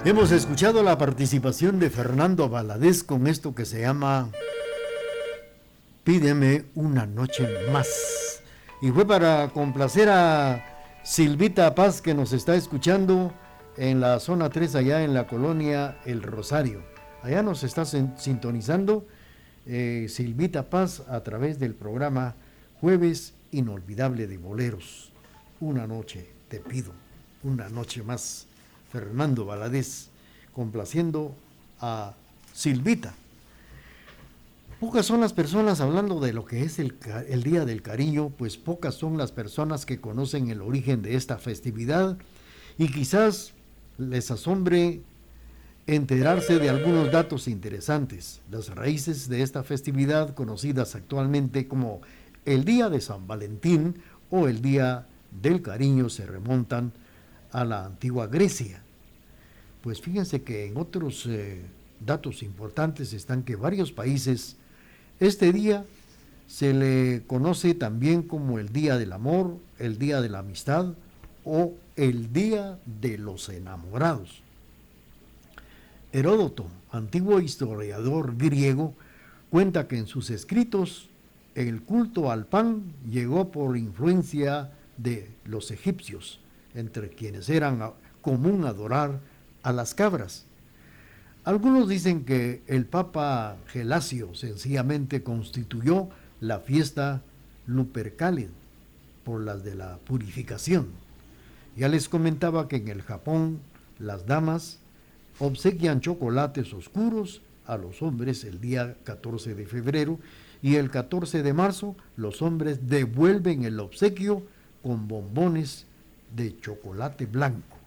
Hemos 0.05 0.31
escuchado 0.31 0.83
la 0.83 0.97
participación 0.97 1.79
de 1.79 1.89
Fernando 1.89 2.49
Valadez 2.49 3.03
con 3.03 3.25
esto 3.25 3.55
que 3.55 3.65
se 3.65 3.81
llama 3.81 4.29
Pídeme 6.03 6.65
una 6.75 7.07
noche 7.07 7.47
más. 7.71 8.41
Y 8.81 8.91
fue 8.91 9.07
para 9.07 9.49
complacer 9.49 10.09
a 10.09 10.99
Silvita 11.03 11.73
Paz 11.73 12.01
que 12.01 12.13
nos 12.13 12.33
está 12.33 12.55
escuchando 12.55 13.33
en 13.77 13.99
la 14.01 14.19
zona 14.19 14.49
3 14.49 14.75
allá 14.75 15.03
en 15.03 15.15
la 15.15 15.25
colonia 15.27 15.97
El 16.05 16.21
Rosario. 16.21 16.90
Allá 17.23 17.43
nos 17.43 17.63
está 17.63 17.85
sin- 17.85 18.13
sintonizando 18.17 19.05
eh, 19.65 20.07
Silvita 20.09 20.69
Paz 20.69 21.03
a 21.07 21.21
través 21.23 21.59
del 21.59 21.75
programa 21.75 22.35
Jueves 22.79 23.33
Inolvidable 23.51 24.27
de 24.27 24.37
Boleros. 24.37 25.11
Una 25.59 25.85
noche, 25.85 26.27
te 26.49 26.59
pido, 26.59 26.91
una 27.43 27.69
noche 27.69 28.01
más. 28.03 28.47
Fernando 28.91 29.45
Valadez, 29.45 30.09
complaciendo 30.53 31.33
a 31.79 32.13
Silvita. 32.53 33.13
Pocas 34.81 35.05
son 35.05 35.21
las 35.21 35.31
personas 35.31 35.79
hablando 35.79 36.19
de 36.19 36.33
lo 36.33 36.43
que 36.43 36.63
es 36.63 36.77
el, 36.79 36.95
el 37.29 37.43
Día 37.43 37.63
del 37.65 37.83
Cariño, 37.83 38.31
pues 38.35 38.57
pocas 38.57 38.95
son 38.95 39.17
las 39.17 39.31
personas 39.31 39.85
que 39.85 40.01
conocen 40.01 40.49
el 40.49 40.59
origen 40.61 41.03
de 41.03 41.15
esta 41.15 41.37
festividad 41.37 42.17
y 42.77 42.91
quizás 42.91 43.53
les 43.97 44.29
asombre 44.31 45.01
enterarse 45.95 46.57
de 46.57 46.69
algunos 46.69 47.11
datos 47.11 47.47
interesantes. 47.47 48.41
Las 48.49 48.69
raíces 48.69 49.27
de 49.27 49.41
esta 49.41 49.63
festividad, 49.63 50.33
conocidas 50.33 50.95
actualmente 50.95 51.67
como 51.67 52.01
el 52.45 52.63
Día 52.63 52.89
de 52.89 53.01
San 53.01 53.27
Valentín 53.27 53.95
o 54.29 54.47
el 54.47 54.61
Día 54.61 55.07
del 55.41 55.61
Cariño, 55.61 56.09
se 56.09 56.25
remontan 56.25 56.93
a 57.51 57.65
la 57.65 57.85
antigua 57.85 58.27
Grecia. 58.27 58.81
Pues 59.81 59.99
fíjense 59.99 60.43
que 60.43 60.67
en 60.67 60.77
otros 60.77 61.25
eh, 61.27 61.61
datos 61.99 62.41
importantes 62.41 63.13
están 63.13 63.43
que 63.43 63.55
varios 63.55 63.91
países 63.91 64.55
este 65.19 65.51
día 65.51 65.85
se 66.47 66.73
le 66.73 67.23
conoce 67.27 67.75
también 67.75 68.23
como 68.23 68.59
el 68.59 68.69
Día 68.69 68.97
del 68.97 69.13
Amor, 69.13 69.57
el 69.77 69.97
Día 69.97 70.21
de 70.21 70.29
la 70.29 70.39
Amistad 70.39 70.93
o 71.45 71.73
el 71.95 72.33
Día 72.33 72.79
de 72.85 73.17
los 73.17 73.49
Enamorados. 73.49 74.41
Heródoto, 76.13 76.67
antiguo 76.91 77.39
historiador 77.39 78.35
griego, 78.35 78.93
cuenta 79.49 79.87
que 79.87 79.97
en 79.97 80.07
sus 80.07 80.29
escritos 80.29 81.09
el 81.55 81.81
culto 81.83 82.31
al 82.31 82.45
pan 82.45 82.93
llegó 83.09 83.51
por 83.51 83.77
influencia 83.77 84.71
de 84.97 85.29
los 85.45 85.71
egipcios, 85.71 86.39
entre 86.75 87.09
quienes 87.09 87.49
eran 87.49 87.93
común 88.21 88.65
adorar 88.65 89.19
a 89.63 89.71
las 89.71 89.93
cabras. 89.93 90.45
Algunos 91.43 91.87
dicen 91.87 92.25
que 92.25 92.61
el 92.67 92.85
Papa 92.85 93.57
Gelasio 93.67 94.35
sencillamente 94.35 95.23
constituyó 95.23 96.09
la 96.39 96.59
fiesta 96.59 97.21
Lupercalia 97.67 98.49
por 99.23 99.41
las 99.41 99.63
de 99.63 99.75
la 99.75 99.97
purificación. 99.99 100.89
Ya 101.77 101.87
les 101.87 102.09
comentaba 102.09 102.67
que 102.67 102.75
en 102.75 102.89
el 102.89 103.01
Japón 103.01 103.59
las 103.97 104.25
damas 104.25 104.80
obsequian 105.39 106.01
chocolates 106.01 106.73
oscuros 106.73 107.41
a 107.65 107.77
los 107.77 108.01
hombres 108.01 108.43
el 108.43 108.59
día 108.59 108.95
14 109.03 109.55
de 109.55 109.65
febrero 109.65 110.19
y 110.61 110.75
el 110.75 110.91
14 110.91 111.43
de 111.43 111.53
marzo 111.53 111.95
los 112.15 112.41
hombres 112.41 112.87
devuelven 112.87 113.63
el 113.63 113.79
obsequio 113.79 114.43
con 114.83 115.07
bombones 115.07 115.85
de 116.35 116.59
chocolate 116.59 117.25
blanco 117.25 117.77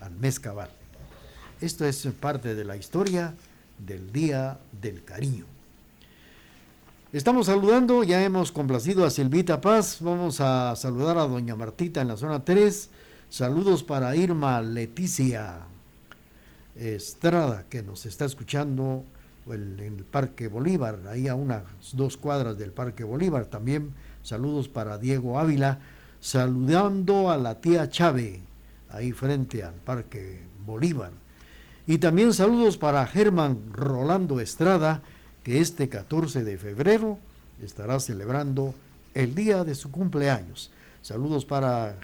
al 0.00 0.12
mes 0.12 0.40
cabal. 0.40 0.70
Esto 1.60 1.84
es 1.84 2.08
parte 2.18 2.54
de 2.54 2.64
la 2.64 2.76
historia 2.76 3.34
del 3.78 4.12
Día 4.12 4.58
del 4.80 5.04
Cariño. 5.04 5.44
Estamos 7.12 7.46
saludando, 7.46 8.04
ya 8.04 8.22
hemos 8.22 8.52
complacido 8.52 9.04
a 9.04 9.10
Silvita 9.10 9.60
Paz, 9.60 9.98
vamos 10.00 10.40
a 10.40 10.74
saludar 10.76 11.18
a 11.18 11.26
doña 11.26 11.56
Martita 11.56 12.00
en 12.00 12.08
la 12.08 12.16
zona 12.16 12.44
3. 12.44 12.88
Saludos 13.28 13.82
para 13.82 14.14
Irma 14.14 14.62
Leticia 14.62 15.69
Estrada, 16.76 17.64
que 17.68 17.82
nos 17.82 18.06
está 18.06 18.24
escuchando 18.24 19.04
en 19.46 19.80
el 19.80 20.04
Parque 20.04 20.48
Bolívar, 20.48 21.00
ahí 21.08 21.28
a 21.28 21.34
unas 21.34 21.64
dos 21.92 22.16
cuadras 22.16 22.58
del 22.58 22.72
Parque 22.72 23.04
Bolívar. 23.04 23.46
También 23.46 23.92
saludos 24.22 24.68
para 24.68 24.98
Diego 24.98 25.38
Ávila, 25.38 25.78
saludando 26.20 27.30
a 27.30 27.36
la 27.36 27.60
tía 27.60 27.88
Chávez, 27.88 28.40
ahí 28.90 29.12
frente 29.12 29.62
al 29.62 29.74
Parque 29.74 30.42
Bolívar. 30.64 31.12
Y 31.86 31.98
también 31.98 32.32
saludos 32.32 32.76
para 32.76 33.06
Germán 33.06 33.72
Rolando 33.72 34.40
Estrada, 34.40 35.02
que 35.42 35.60
este 35.60 35.88
14 35.88 36.44
de 36.44 36.58
febrero 36.58 37.18
estará 37.62 37.98
celebrando 37.98 38.74
el 39.14 39.34
día 39.34 39.64
de 39.64 39.74
su 39.74 39.90
cumpleaños. 39.90 40.70
Saludos 41.02 41.44
para 41.44 41.96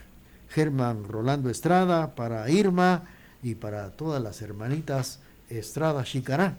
Germán 0.48 1.04
Rolando 1.04 1.50
Estrada, 1.50 2.14
para 2.14 2.48
Irma 2.50 3.04
y 3.42 3.54
para 3.54 3.90
todas 3.90 4.22
las 4.22 4.42
hermanitas 4.42 5.20
Estrada 5.48 6.04
Chicará. 6.04 6.56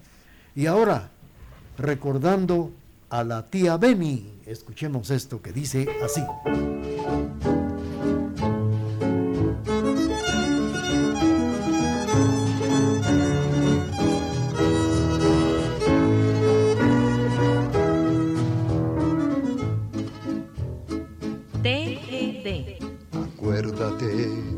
Y 0.54 0.66
ahora, 0.66 1.10
recordando 1.76 2.72
a 3.10 3.24
la 3.24 3.48
tía 3.48 3.76
Beni, 3.76 4.40
escuchemos 4.46 5.10
esto 5.10 5.40
que 5.42 5.52
dice 5.52 5.88
así. 6.02 6.22
Acuérdate 23.48 24.06
de 24.06 24.57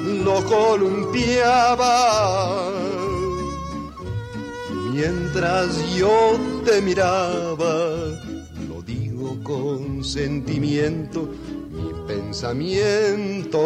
lo 0.23 0.43
columpiaba. 0.45 1.91
Mientras 4.93 5.95
yo 5.95 6.37
te 6.65 6.81
miraba, 6.81 7.95
lo 8.69 8.81
digo 8.85 9.37
con 9.43 10.03
sentimiento, 10.03 11.29
mi 11.71 11.93
pensamiento 12.07 13.59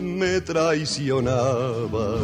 me 0.00 0.40
traicionaba. 0.40 2.16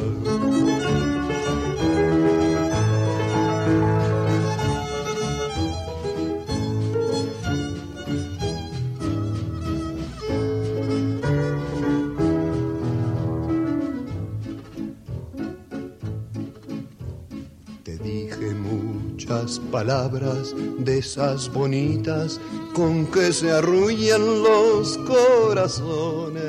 Palabras 19.71 20.55
de 20.79 20.99
esas 20.99 21.53
bonitas 21.53 22.41
con 22.75 23.07
que 23.07 23.33
se 23.33 23.51
arrullan 23.51 24.43
los 24.43 24.99
corazones, 24.99 26.43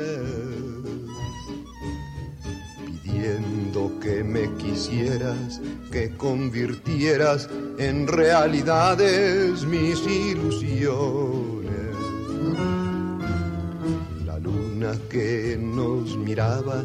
pidiendo 3.02 3.98
que 4.00 4.22
me 4.24 4.52
quisieras, 4.56 5.60
que 5.90 6.16
convirtieras 6.16 7.48
en 7.78 8.06
realidades 8.06 9.64
mis 9.64 10.00
ilusiones. 10.06 11.96
La 14.26 14.38
luna 14.38 14.92
que 15.08 15.58
nos 15.60 16.16
miraba 16.16 16.84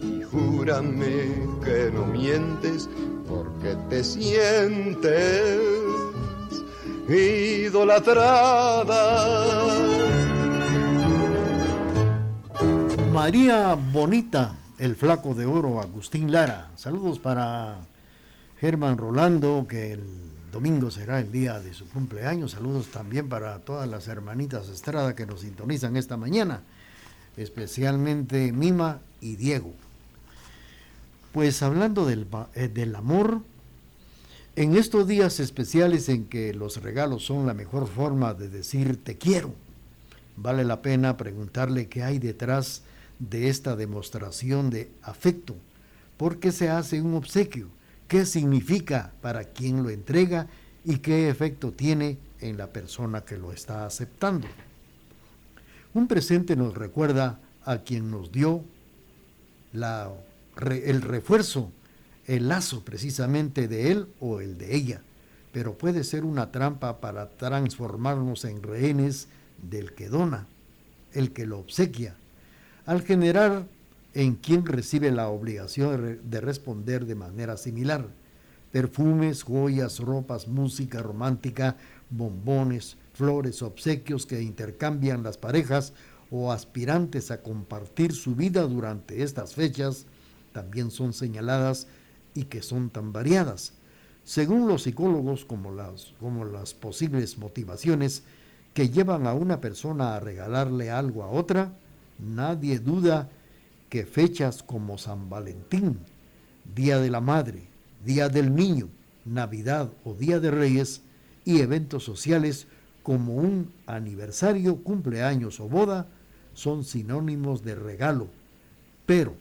y 0.02 0.22
júrame 0.22 1.34
que 1.64 1.90
no 1.94 2.06
mientes 2.06 2.90
porque 3.28 3.78
te 3.90 4.04
sientes 4.04 5.62
idolatrada. 7.08 8.34
María 13.14 13.76
Bonita, 13.94 14.56
el 14.78 14.96
flaco 14.98 15.34
de 15.34 15.46
oro, 15.46 15.80
Agustín 15.80 16.32
Lara. 16.34 16.72
Saludos 16.76 17.20
para 17.20 17.78
Germán 18.64 18.98
Rolando, 18.98 19.66
que 19.68 19.92
el 19.92 20.04
domingo 20.50 20.90
será 20.90 21.20
el 21.20 21.34
día 21.34 21.60
de 21.60 21.74
su 21.74 21.86
cumpleaños. 21.90 22.52
Saludos 22.52 22.88
también 22.88 23.28
para 23.28 23.60
todas 23.60 23.90
las 23.90 24.08
hermanitas 24.08 24.70
Estrada 24.70 25.18
que 25.18 25.26
nos 25.26 25.42
sintonizan 25.42 25.98
esta 25.98 26.16
mañana, 26.16 26.62
especialmente 27.36 28.54
Mima 28.54 29.02
y 29.20 29.36
Diego. 29.36 29.74
Pues 31.34 31.62
hablando 31.62 32.06
del, 32.06 32.26
eh, 32.56 32.70
del 32.70 32.96
amor, 32.96 33.42
en 34.56 34.78
estos 34.78 35.10
días 35.10 35.42
especiales 35.42 36.08
en 36.08 36.24
que 36.24 36.54
los 36.54 36.82
regalos 36.82 37.26
son 37.26 37.46
la 37.46 37.54
mejor 37.54 37.86
forma 37.86 38.34
de 38.34 38.48
decir 38.48 38.96
te 39.04 39.18
quiero, 39.18 39.54
vale 40.38 40.64
la 40.64 40.82
pena 40.82 41.18
preguntarle 41.18 41.90
qué 41.90 42.04
hay 42.04 42.18
detrás 42.18 42.84
de 43.20 43.50
esta 43.50 43.76
demostración 43.76 44.70
de 44.70 44.90
afecto, 45.02 45.54
por 46.16 46.40
qué 46.40 46.54
se 46.54 46.70
hace 46.70 47.02
un 47.02 47.16
obsequio, 47.16 47.68
qué 48.08 48.26
significa 48.26 49.12
para 49.22 49.46
quien 49.46 49.84
lo 49.84 49.90
entrega 49.90 50.48
y 50.86 50.98
qué 50.98 51.30
efecto 51.30 51.72
tiene 51.72 52.18
en 52.40 52.58
la 52.58 52.68
persona 52.68 53.22
que 53.22 53.38
lo 53.38 53.52
está 53.52 53.86
aceptando. 53.86 54.48
Un 55.94 56.08
presente 56.08 56.56
nos 56.56 56.74
recuerda 56.74 57.40
a 57.66 57.80
quien 57.80 58.12
nos 58.12 58.32
dio 58.32 58.64
la, 59.72 60.12
el 60.66 61.02
refuerzo, 61.02 61.72
el 62.26 62.50
lazo 62.50 62.84
precisamente 62.84 63.68
de 63.68 63.92
él 63.92 64.08
o 64.20 64.42
el 64.42 64.58
de 64.58 64.76
ella, 64.76 65.02
pero 65.52 65.78
puede 65.78 66.04
ser 66.04 66.26
una 66.26 66.52
trampa 66.52 67.00
para 67.00 67.30
transformarnos 67.30 68.46
en 68.46 68.64
rehenes 68.64 69.28
del 69.62 69.94
que 69.94 70.10
dona, 70.10 70.48
el 71.14 71.32
que 71.32 71.46
lo 71.46 71.60
obsequia, 71.60 72.16
al 72.86 73.02
generar 73.02 73.66
en 74.14 74.36
quien 74.36 74.66
recibe 74.66 75.12
la 75.12 75.30
obligación 75.30 75.92
de 75.92 75.98
re- 75.98 76.20
de 76.24 76.42
responder 76.42 77.06
de 77.06 77.16
manera 77.16 77.58
similar. 77.58 78.08
Perfumes, 78.72 79.44
joyas, 79.44 80.00
ropas, 80.00 80.48
música 80.48 81.02
romántica, 81.02 81.78
bombones, 82.10 82.98
flores, 83.14 83.62
obsequios 83.62 84.26
que 84.26 84.42
intercambian 84.42 85.24
las 85.24 85.38
parejas 85.38 85.94
o 86.32 86.52
aspirantes 86.52 87.30
a 87.30 87.42
compartir 87.42 88.14
su 88.14 88.36
vida 88.36 88.64
durante 88.64 89.22
estas 89.22 89.54
fechas 89.54 90.06
también 90.52 90.92
son 90.92 91.14
señaladas 91.14 91.88
y 92.36 92.46
que 92.46 92.62
son 92.62 92.90
tan 92.90 93.14
variadas. 93.14 93.74
Según 94.24 94.68
los 94.68 94.84
psicólogos, 94.84 95.46
como 95.46 95.72
las, 95.72 96.14
como 96.20 96.46
las 96.46 96.74
posibles 96.74 97.38
motivaciones 97.38 98.24
que 98.74 98.90
llevan 98.90 99.28
a 99.28 99.34
una 99.34 99.62
persona 99.62 100.16
a 100.16 100.20
regalarle 100.20 100.90
algo 100.90 101.24
a 101.24 101.30
otra, 101.30 101.74
nadie 102.20 102.80
duda 102.80 103.30
que 103.94 104.08
fechas 104.08 104.64
como 104.64 104.98
San 104.98 105.30
Valentín, 105.30 106.00
Día 106.74 106.98
de 106.98 107.12
la 107.12 107.22
Madre, 107.22 107.68
Día 108.04 108.28
del 108.28 108.56
Niño, 108.56 108.90
Navidad 109.24 109.92
o 110.04 110.16
Día 110.16 110.40
de 110.40 110.50
Reyes 110.50 111.04
y 111.46 111.60
eventos 111.60 112.04
sociales 112.04 112.66
como 113.04 113.36
un 113.36 113.72
aniversario, 113.86 114.78
cumpleaños 114.78 115.60
o 115.60 115.70
boda 115.70 116.08
son 116.56 116.84
sinónimos 116.84 117.64
de 117.64 117.76
regalo, 117.76 118.30
pero 119.06 119.36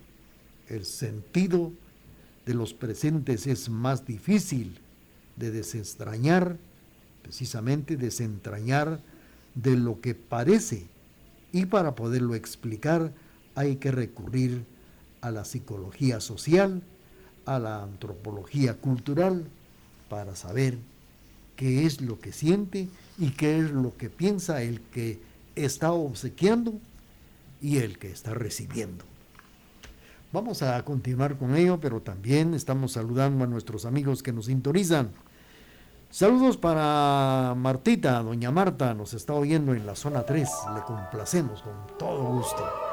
el 0.69 0.85
sentido 0.85 1.73
de 2.45 2.53
los 2.53 2.75
presentes 2.75 3.47
es 3.47 3.71
más 3.71 4.05
difícil 4.05 4.81
de 5.37 5.51
desentrañar, 5.51 6.59
precisamente 7.23 7.97
desentrañar 7.97 9.01
de 9.55 9.79
lo 9.79 10.03
que 10.03 10.15
parece. 10.15 10.89
Y 11.53 11.65
para 11.65 11.95
poderlo 11.95 12.35
explicar 12.35 13.15
hay 13.55 13.77
que 13.77 13.91
recurrir 13.91 14.65
a 15.21 15.31
la 15.31 15.45
psicología 15.45 16.21
social, 16.21 16.83
a 17.47 17.59
la 17.59 17.83
antropología 17.83 18.75
cultural, 18.75 19.45
para 20.09 20.37
saber 20.37 20.79
qué 21.57 21.87
es 21.87 22.01
lo 22.01 22.21
que 22.21 22.33
siente 22.33 22.89
y 23.19 23.31
qué 23.31 23.59
es 23.59 23.71
lo 23.71 23.97
que 23.97 24.11
piensa 24.11 24.63
el 24.63 24.81
que 24.81 25.21
está 25.55 25.93
obsequiando 25.93 26.75
y 27.61 27.79
el 27.79 27.99
que 27.99 28.11
está 28.11 28.35
recibiendo. 28.35 29.05
Vamos 30.33 30.63
a 30.63 30.83
continuar 30.85 31.37
con 31.37 31.55
ello, 31.55 31.79
pero 31.79 32.01
también 32.01 32.55
estamos 32.55 32.93
saludando 32.93 33.45
a 33.45 33.47
nuestros 33.47 33.85
amigos 33.85 34.23
que 34.23 34.33
nos 34.33 34.47
sintonizan. 34.47 35.11
Saludos 36.11 36.57
para 36.57 37.55
Martita, 37.57 38.23
doña 38.23 38.51
Marta, 38.51 38.93
nos 38.93 39.15
está 39.15 39.35
oyendo 39.35 39.75
en 39.75 39.87
la 39.87 39.95
zona 39.95 40.25
3, 40.25 40.49
le 40.75 40.83
complacemos 40.83 41.63
con 41.63 41.75
todo 41.99 42.25
gusto. 42.25 42.92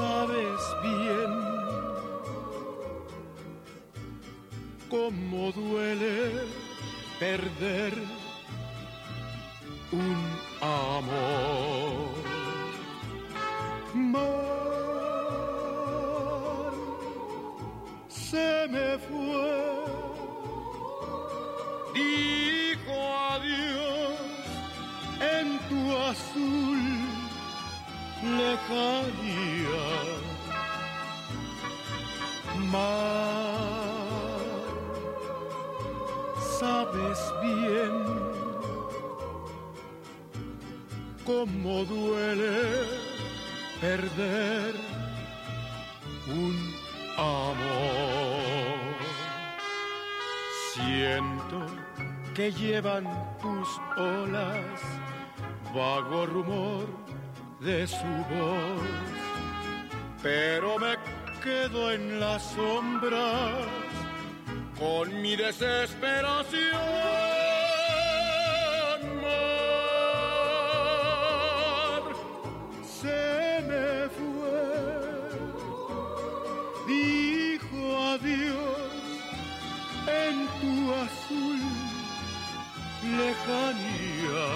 Sabes 0.00 0.62
bien 0.82 1.32
cómo 4.88 5.52
duele 5.52 6.16
perder 7.18 7.92
un 9.92 10.20
amor. 10.60 12.08
Mar, 13.94 14.30
se 18.08 18.50
me 18.74 18.90
fue, 19.06 19.52
dijo 22.00 22.96
adiós 23.34 24.20
en 25.36 25.46
tu 25.68 25.80
azul 26.10 26.82
lejanía. 28.38 29.49
Mar, 32.70 34.40
sabes 36.58 37.18
bien 37.42 37.94
cómo 41.24 41.84
duele 41.84 42.84
perder 43.80 44.74
un 46.28 46.74
amor. 47.16 48.94
Siento 50.74 51.66
que 52.34 52.52
llevan 52.52 53.04
tus 53.42 53.68
olas 53.96 54.80
vago 55.74 56.26
rumor 56.26 56.86
de 57.60 57.86
su 57.86 58.06
voz, 58.30 58.82
pero 60.22 60.78
me 60.78 60.96
quedo 61.40 61.90
en 61.92 62.20
las 62.20 62.42
sombras 62.54 63.66
con 64.78 65.22
mi 65.22 65.36
desesperación. 65.36 66.80
Mar, 69.22 70.42
se 73.00 73.62
me 73.70 74.08
fue, 74.18 74.62
dijo 76.86 77.80
adiós 78.12 78.90
en 80.24 80.34
tu 80.60 80.74
azul 81.04 81.60
lejanía. 83.18 84.46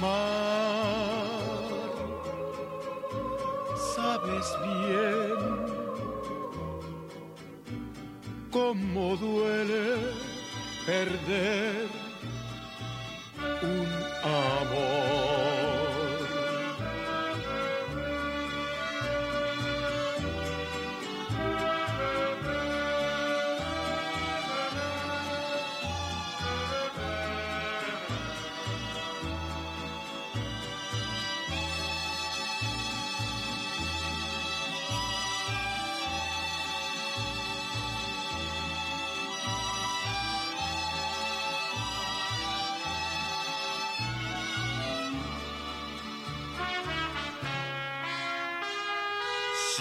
Mar, 0.00 0.35
cómo 8.76 9.16
duele 9.16 10.12
perder 10.84 11.75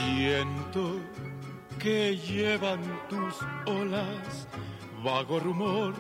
Siento 0.06 1.02
que 1.80 2.16
llevan 2.16 2.80
tus 3.10 3.36
olas 3.66 4.48
vago 5.04 5.40
rumor 5.40 5.96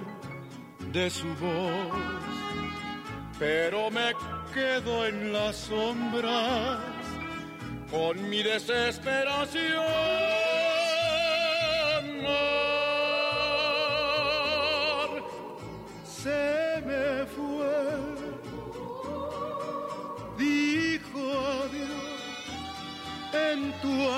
de 0.91 1.09
su 1.09 1.27
voz, 1.41 1.97
pero 3.39 3.89
me 3.89 4.13
quedo 4.53 5.07
en 5.07 5.33
las 5.33 5.55
sombras 5.55 6.79
con 7.89 8.29
mi 8.29 8.43
desesperación. 8.43 10.24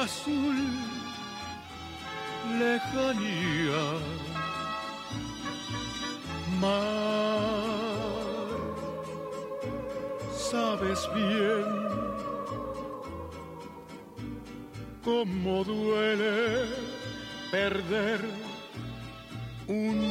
Azul 0.08 0.60
lejanía. 2.60 3.84
Mar, 6.62 7.68
sabes 10.50 11.00
bien 11.14 11.68
cómo 15.04 15.64
duele 15.66 16.38
perder 17.52 18.22
un 19.68 20.07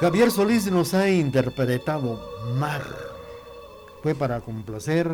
Javier 0.00 0.30
Solís 0.30 0.70
nos 0.70 0.94
ha 0.94 1.10
interpretado 1.10 2.20
Mar. 2.54 2.84
Fue 4.00 4.14
para 4.14 4.40
complacer 4.40 5.10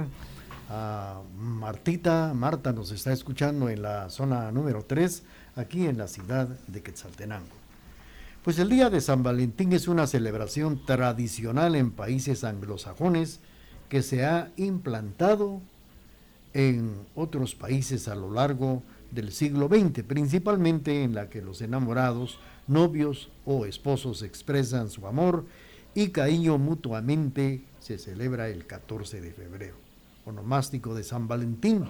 a 0.68 1.22
Martita. 1.38 2.34
Marta 2.34 2.70
nos 2.74 2.90
está 2.90 3.10
escuchando 3.10 3.70
en 3.70 3.80
la 3.80 4.10
zona 4.10 4.52
número 4.52 4.84
3, 4.84 5.22
aquí 5.56 5.86
en 5.86 5.96
la 5.96 6.06
ciudad 6.06 6.48
de 6.66 6.82
Quetzaltenango. 6.82 7.56
Pues 8.44 8.58
el 8.58 8.68
Día 8.68 8.90
de 8.90 9.00
San 9.00 9.22
Valentín 9.22 9.72
es 9.72 9.88
una 9.88 10.06
celebración 10.06 10.84
tradicional 10.84 11.76
en 11.76 11.90
países 11.90 12.44
anglosajones 12.44 13.40
que 13.88 14.02
se 14.02 14.26
ha 14.26 14.50
implantado 14.58 15.62
en 16.52 16.94
otros 17.14 17.54
países 17.54 18.06
a 18.06 18.14
lo 18.14 18.30
largo 18.30 18.82
del 19.12 19.32
siglo 19.32 19.68
XX, 19.68 20.02
principalmente 20.02 21.04
en 21.04 21.14
la 21.14 21.30
que 21.30 21.40
los 21.40 21.62
enamorados 21.62 22.38
novios 22.66 23.30
o 23.44 23.66
esposos 23.66 24.22
expresan 24.22 24.90
su 24.90 25.06
amor 25.06 25.44
y 25.94 26.08
cariño 26.08 26.58
mutuamente 26.58 27.62
se 27.80 27.98
celebra 27.98 28.48
el 28.48 28.66
14 28.66 29.20
de 29.20 29.32
febrero, 29.32 29.76
onomástico 30.26 30.94
de 30.94 31.04
San 31.04 31.28
Valentín. 31.28 31.84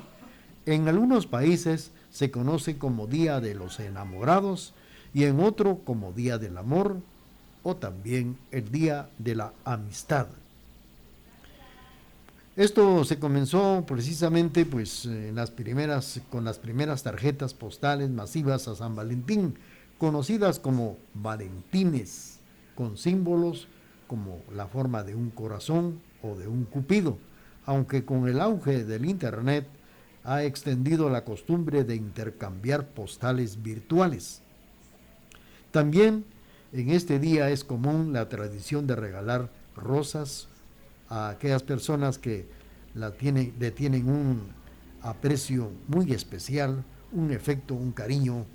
En 0.66 0.88
algunos 0.88 1.26
países 1.26 1.90
se 2.10 2.30
conoce 2.30 2.78
como 2.78 3.06
Día 3.06 3.40
de 3.40 3.54
los 3.54 3.80
Enamorados 3.80 4.74
y 5.12 5.24
en 5.24 5.40
otro 5.40 5.78
como 5.84 6.12
Día 6.12 6.38
del 6.38 6.58
Amor 6.58 6.96
o 7.62 7.76
también 7.76 8.36
el 8.50 8.70
Día 8.70 9.08
de 9.18 9.36
la 9.36 9.52
Amistad. 9.64 10.26
Esto 12.56 13.04
se 13.04 13.18
comenzó 13.18 13.84
precisamente 13.86 14.64
pues 14.64 15.06
en 15.06 15.34
las 15.34 15.50
primeras 15.50 16.20
con 16.30 16.44
las 16.44 16.58
primeras 16.58 17.02
tarjetas 17.02 17.52
postales 17.52 18.10
masivas 18.10 18.68
a 18.68 18.76
San 18.76 18.94
Valentín 18.94 19.56
conocidas 19.98 20.58
como 20.58 20.98
valentines, 21.14 22.40
con 22.74 22.96
símbolos 22.96 23.68
como 24.06 24.42
la 24.52 24.66
forma 24.66 25.02
de 25.02 25.14
un 25.14 25.30
corazón 25.30 26.00
o 26.22 26.34
de 26.34 26.48
un 26.48 26.64
cupido, 26.64 27.18
aunque 27.66 28.04
con 28.04 28.28
el 28.28 28.40
auge 28.40 28.84
del 28.84 29.06
Internet 29.06 29.66
ha 30.24 30.42
extendido 30.42 31.10
la 31.10 31.24
costumbre 31.24 31.84
de 31.84 31.96
intercambiar 31.96 32.88
postales 32.88 33.62
virtuales. 33.62 34.42
También 35.70 36.24
en 36.72 36.90
este 36.90 37.18
día 37.18 37.50
es 37.50 37.64
común 37.64 38.12
la 38.12 38.28
tradición 38.28 38.86
de 38.86 38.96
regalar 38.96 39.50
rosas 39.76 40.48
a 41.08 41.30
aquellas 41.30 41.62
personas 41.62 42.18
que 42.18 42.46
la 42.94 43.12
le 43.20 43.70
tienen 43.70 44.08
un 44.08 44.48
aprecio 45.02 45.70
muy 45.88 46.12
especial, 46.12 46.84
un 47.12 47.30
efecto, 47.32 47.74
un 47.74 47.92
cariño 47.92 48.46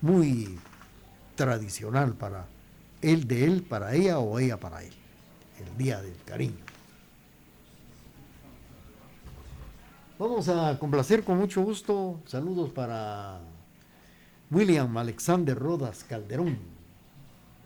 muy 0.00 0.58
tradicional 1.36 2.14
para 2.14 2.46
él 3.00 3.26
de 3.28 3.44
él 3.44 3.62
para 3.62 3.94
ella 3.94 4.18
o 4.18 4.38
ella 4.38 4.58
para 4.58 4.82
él. 4.82 4.92
El 5.58 5.76
día 5.76 6.00
del 6.00 6.16
cariño. 6.24 6.56
Vamos 10.18 10.48
a 10.48 10.76
complacer 10.78 11.22
con 11.22 11.38
mucho 11.38 11.62
gusto. 11.62 12.20
Saludos 12.26 12.70
para 12.70 13.40
William 14.50 14.96
Alexander 14.96 15.56
Rodas 15.56 16.04
Calderón. 16.04 16.58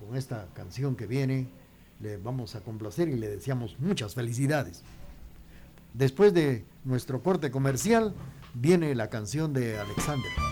Con 0.00 0.16
esta 0.16 0.46
canción 0.54 0.96
que 0.96 1.06
viene, 1.06 1.48
le 2.00 2.16
vamos 2.18 2.54
a 2.54 2.60
complacer 2.60 3.08
y 3.08 3.16
le 3.16 3.28
deseamos 3.28 3.78
muchas 3.78 4.14
felicidades. 4.14 4.82
Después 5.94 6.34
de 6.34 6.64
nuestro 6.84 7.22
corte 7.22 7.50
comercial, 7.50 8.14
viene 8.54 8.94
la 8.94 9.08
canción 9.08 9.52
de 9.52 9.78
Alexander. 9.78 10.51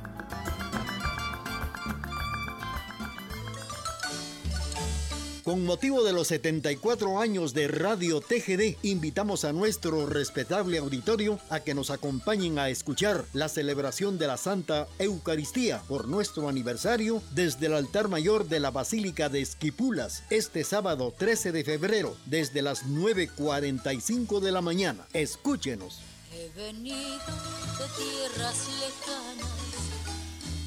Con 5.51 5.65
motivo 5.65 6.01
de 6.05 6.13
los 6.13 6.29
74 6.29 7.19
años 7.19 7.53
de 7.53 7.67
Radio 7.67 8.21
TGD, 8.21 8.77
invitamos 8.83 9.43
a 9.43 9.51
nuestro 9.51 10.05
respetable 10.05 10.77
auditorio 10.77 11.41
a 11.49 11.59
que 11.59 11.73
nos 11.73 11.89
acompañen 11.89 12.57
a 12.57 12.69
escuchar 12.69 13.25
la 13.33 13.49
celebración 13.49 14.17
de 14.17 14.27
la 14.27 14.37
Santa 14.37 14.87
Eucaristía 14.97 15.81
por 15.89 16.07
nuestro 16.07 16.47
aniversario 16.47 17.21
desde 17.31 17.65
el 17.65 17.73
altar 17.73 18.07
mayor 18.07 18.47
de 18.47 18.61
la 18.61 18.71
Basílica 18.71 19.27
de 19.27 19.41
Esquipulas 19.41 20.23
este 20.29 20.63
sábado 20.63 21.13
13 21.17 21.51
de 21.51 21.65
febrero 21.65 22.15
desde 22.27 22.61
las 22.61 22.85
9.45 22.85 24.39
de 24.39 24.53
la 24.53 24.61
mañana. 24.61 25.05
Escúchenos. 25.11 25.99
He 26.33 26.47
venido 26.57 26.95
de 26.97 27.87
tierras 27.97 28.69
lejanas 28.79 29.51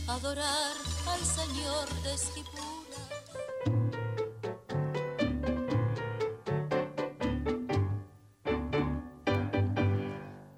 a 0.09 0.15
adorar 0.17 0.73
al 1.07 1.25
Señor 1.25 1.89
de 2.03 2.13
Esquipulas. 2.13 4.04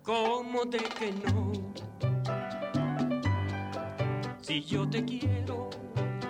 ¿Cómo 0.07 0.65
de 0.65 0.79
que 0.79 1.11
no? 1.11 1.51
Si 4.41 4.63
yo 4.63 4.89
te 4.89 5.05
quiero, 5.05 5.69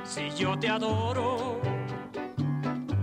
si 0.02 0.30
yo 0.30 0.58
te 0.58 0.70
adoro, 0.70 1.60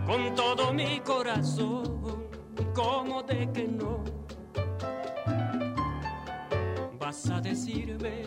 con 0.08 0.34
todo 0.34 0.74
mi 0.74 1.00
corazón, 1.02 2.28
¿cómo 2.74 3.22
de 3.22 3.52
que 3.52 3.68
no? 3.68 4.04
Vas 7.00 7.30
a 7.30 7.40
decirme 7.40 8.24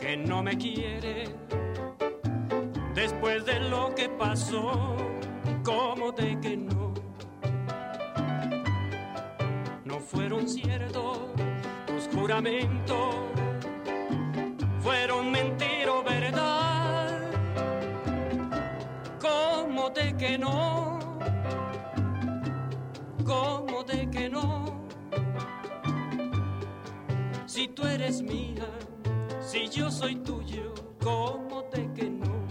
que 0.00 0.16
no 0.16 0.42
me 0.42 0.56
quieres 0.56 1.30
después 2.94 3.44
de 3.44 3.60
lo 3.60 3.94
que 3.94 4.08
pasó, 4.08 4.96
¿cómo 5.62 6.10
de 6.12 6.40
que 6.40 6.56
no? 6.56 6.94
No 9.84 10.00
fueron 10.00 10.48
ciertos 10.48 11.35
tus 12.26 12.34
juramentos, 12.34 13.14
fueron 14.80 15.30
mentira 15.30 15.92
o 15.92 16.02
verdad. 16.02 17.20
¿Cómo 19.20 19.90
de 19.90 20.16
que 20.16 20.38
no? 20.38 20.98
¿Cómo 23.24 23.84
de 23.84 24.10
que 24.10 24.28
no? 24.28 24.86
Si 27.46 27.68
tú 27.68 27.86
eres 27.86 28.22
mía, 28.22 28.66
si 29.40 29.68
yo 29.68 29.90
soy 29.90 30.16
tuyo, 30.16 30.74
¿cómo 31.00 31.62
de 31.72 31.92
que 31.92 32.10
no? 32.10 32.46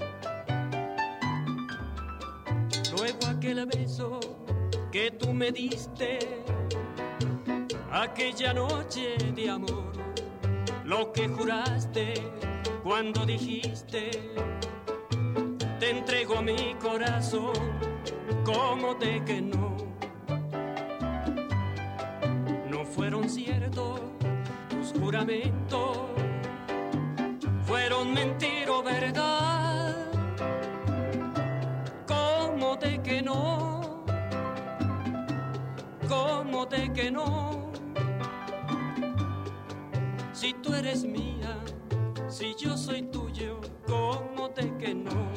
Luego 2.97 3.27
aquel 3.27 3.65
beso 3.65 4.19
que 4.91 5.11
tú 5.11 5.33
me 5.33 5.51
diste, 5.51 6.19
aquella 8.05 8.53
noche 8.53 9.17
de 9.35 9.49
amor, 9.49 9.91
lo 10.83 11.11
que 11.11 11.27
juraste 11.27 12.13
cuando 12.83 13.25
dijiste, 13.25 14.11
te 15.79 15.89
entrego 15.89 16.41
mi 16.41 16.75
corazón, 16.75 17.53
¿cómo 18.43 18.93
de 18.95 19.23
que 19.25 19.41
no? 19.41 19.75
No 22.69 22.85
fueron 22.85 23.27
ciertos 23.27 24.01
tus 24.69 24.93
juramentos, 24.99 25.97
fueron 27.65 28.13
mentira 28.13 28.71
o 28.71 28.83
verdad, 28.83 29.95
¿cómo 32.07 32.75
de 32.75 33.01
que 33.01 33.21
no? 33.23 34.05
¿Cómo 36.07 36.67
de 36.67 36.93
que 36.93 37.09
no? 37.09 37.64
Si 40.45 40.53
tú 40.61 40.75
eres 40.75 41.03
mía, 41.03 41.57
si 42.27 42.53
yo 42.53 42.77
soy 42.77 43.01
tuyo, 43.01 43.59
¿cómo 43.87 44.47
de 44.49 44.77
que 44.77 44.93
no? 44.93 45.31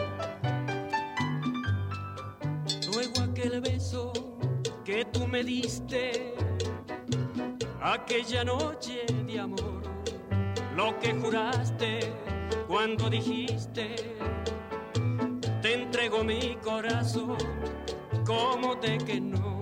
Luego 2.92 3.22
aquel 3.22 3.62
beso 3.62 4.12
que 4.84 5.06
tú 5.06 5.26
me 5.26 5.42
diste, 5.42 6.34
aquella 7.80 8.44
noche 8.44 9.06
de 9.26 9.40
amor, 9.40 9.80
lo 10.76 10.98
que 10.98 11.14
juraste 11.14 12.00
cuando 12.66 13.08
dijiste, 13.08 13.96
te 15.62 15.72
entrego 15.72 16.22
mi 16.22 16.54
corazón, 16.56 17.38
como 18.26 18.74
de 18.74 18.98
que 18.98 19.22
no. 19.22 19.60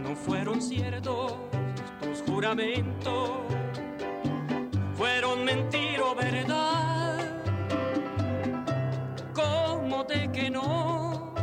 No 0.00 0.16
fueron 0.16 0.62
ciertos 0.62 1.34
fueron 4.94 5.44
mentira 5.44 6.04
o 6.04 6.14
verdad, 6.14 7.18
como 9.32 10.04
de 10.04 10.30
que 10.30 10.50
no, 10.50 11.34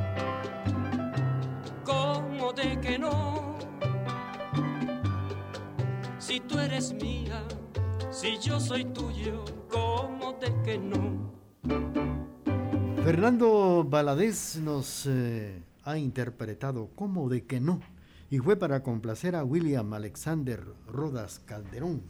como 1.83 2.53
de 2.53 2.79
que 2.79 2.99
no. 2.99 3.57
Si 6.19 6.39
tú 6.41 6.59
eres 6.59 6.93
mía, 6.93 7.43
si 8.11 8.37
yo 8.37 8.59
soy 8.59 8.85
tuyo, 8.85 9.43
¿cómo 9.69 10.33
de 10.33 10.53
que 10.63 10.77
no? 10.77 11.33
Fernando 13.03 13.83
Valadez 13.83 14.59
nos 14.61 15.07
eh, 15.07 15.63
ha 15.83 15.97
interpretado 15.97 16.89
como 16.95 17.29
de 17.29 17.45
que 17.45 17.59
no 17.59 17.81
y 18.33 18.39
fue 18.39 18.55
para 18.55 18.81
complacer 18.81 19.35
a 19.35 19.43
William 19.43 19.93
Alexander 19.93 20.65
Rodas 20.87 21.37
Calderón 21.45 22.01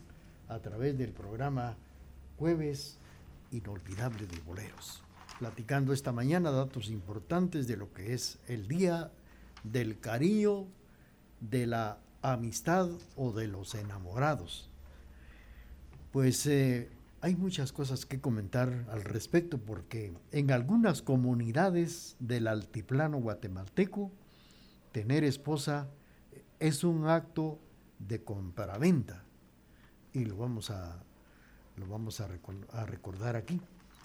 a 0.48 0.58
través 0.58 0.96
del 0.96 1.12
programa 1.12 1.76
Jueves 2.38 2.98
Inolvidable 3.50 4.26
de 4.26 4.40
Boleros, 4.40 5.02
platicando 5.38 5.92
esta 5.92 6.12
mañana 6.12 6.50
datos 6.50 6.88
importantes 6.88 7.66
de 7.66 7.76
lo 7.76 7.92
que 7.92 8.14
es 8.14 8.38
el 8.48 8.68
Día 8.68 9.12
del 9.64 10.00
Cariño, 10.00 10.64
de 11.40 11.66
la 11.66 11.98
Amistad 12.22 12.88
o 13.16 13.32
de 13.32 13.46
los 13.46 13.74
Enamorados. 13.74 14.70
Pues 16.10 16.46
eh, 16.46 16.90
hay 17.20 17.36
muchas 17.36 17.70
cosas 17.70 18.06
que 18.06 18.22
comentar 18.22 18.86
al 18.90 19.04
respecto 19.04 19.58
porque 19.58 20.14
en 20.32 20.52
algunas 20.52 21.02
comunidades 21.02 22.16
del 22.18 22.46
altiplano 22.46 23.18
guatemalteco, 23.18 24.10
tener 24.90 25.22
esposa 25.22 25.90
es 26.64 26.82
un 26.82 27.06
acto 27.06 27.58
de 27.98 28.24
compraventa 28.24 29.22
y 30.14 30.24
lo 30.24 30.38
vamos 30.38 30.70
a, 30.70 31.04
lo 31.76 31.86
vamos 31.86 32.22
a, 32.22 32.28
recordar 32.86 33.36
aquí. 33.36 33.60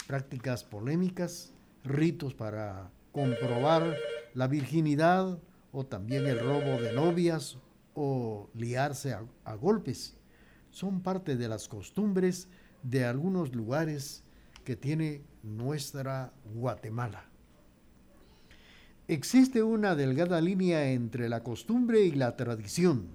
Prácticas 0.06 0.62
polémicas, 0.62 1.54
ritos 1.84 2.34
para 2.34 2.90
comprobar 3.12 3.96
la 4.34 4.46
virginidad 4.46 5.38
o 5.72 5.86
también 5.86 6.26
el 6.26 6.38
robo 6.38 6.82
de 6.82 6.92
novias 6.92 7.56
o 7.94 8.50
liarse 8.52 9.14
a 9.14 9.54
golpes. 9.54 10.18
Son 10.70 11.00
parte 11.00 11.36
de 11.36 11.48
las 11.48 11.66
costumbres 11.66 12.46
de 12.82 13.06
algunos 13.06 13.54
lugares 13.54 14.22
que 14.64 14.76
tiene 14.76 15.24
nuestra 15.42 16.34
Guatemala. 16.44 17.29
Existe 19.10 19.64
una 19.64 19.96
delgada 19.96 20.40
línea 20.40 20.92
entre 20.92 21.28
la 21.28 21.42
costumbre 21.42 22.02
y 22.02 22.12
la 22.12 22.36
tradición. 22.36 23.08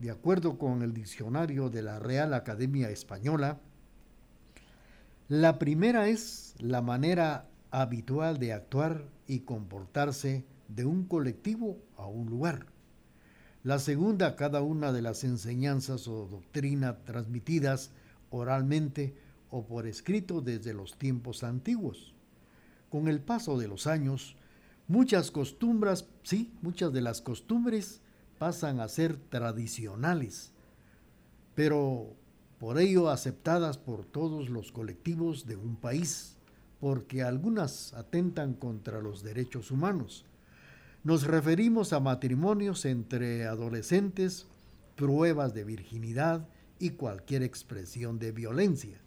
De 0.00 0.10
acuerdo 0.10 0.58
con 0.58 0.82
el 0.82 0.92
diccionario 0.92 1.70
de 1.70 1.82
la 1.82 2.00
Real 2.00 2.34
Academia 2.34 2.90
Española, 2.90 3.60
la 5.28 5.60
primera 5.60 6.08
es 6.08 6.56
la 6.58 6.82
manera 6.82 7.46
habitual 7.70 8.40
de 8.40 8.54
actuar 8.54 9.04
y 9.28 9.42
comportarse 9.42 10.44
de 10.66 10.84
un 10.84 11.04
colectivo 11.04 11.78
a 11.96 12.08
un 12.08 12.28
lugar. 12.28 12.66
La 13.62 13.78
segunda, 13.78 14.34
cada 14.34 14.62
una 14.62 14.92
de 14.92 15.02
las 15.02 15.22
enseñanzas 15.22 16.08
o 16.08 16.26
doctrina 16.26 17.04
transmitidas 17.04 17.92
oralmente 18.30 19.14
o 19.48 19.64
por 19.64 19.86
escrito 19.86 20.40
desde 20.40 20.74
los 20.74 20.98
tiempos 20.98 21.44
antiguos. 21.44 22.16
Con 22.90 23.06
el 23.06 23.20
paso 23.20 23.56
de 23.56 23.68
los 23.68 23.86
años, 23.86 24.36
muchas 24.92 25.30
costumbres, 25.30 26.06
sí, 26.22 26.52
muchas 26.60 26.92
de 26.92 27.00
las 27.00 27.22
costumbres 27.22 28.02
pasan 28.38 28.78
a 28.78 28.88
ser 28.88 29.16
tradicionales, 29.16 30.52
pero 31.54 32.14
por 32.58 32.78
ello 32.78 33.08
aceptadas 33.08 33.78
por 33.78 34.04
todos 34.04 34.50
los 34.50 34.70
colectivos 34.70 35.46
de 35.46 35.56
un 35.56 35.76
país, 35.76 36.36
porque 36.78 37.22
algunas 37.22 37.94
atentan 37.94 38.52
contra 38.52 39.00
los 39.00 39.22
derechos 39.22 39.70
humanos. 39.70 40.26
Nos 41.04 41.26
referimos 41.26 41.94
a 41.94 42.00
matrimonios 42.00 42.84
entre 42.84 43.46
adolescentes, 43.46 44.46
pruebas 44.94 45.54
de 45.54 45.64
virginidad 45.64 46.46
y 46.78 46.90
cualquier 46.90 47.42
expresión 47.42 48.18
de 48.18 48.30
violencia. 48.30 49.00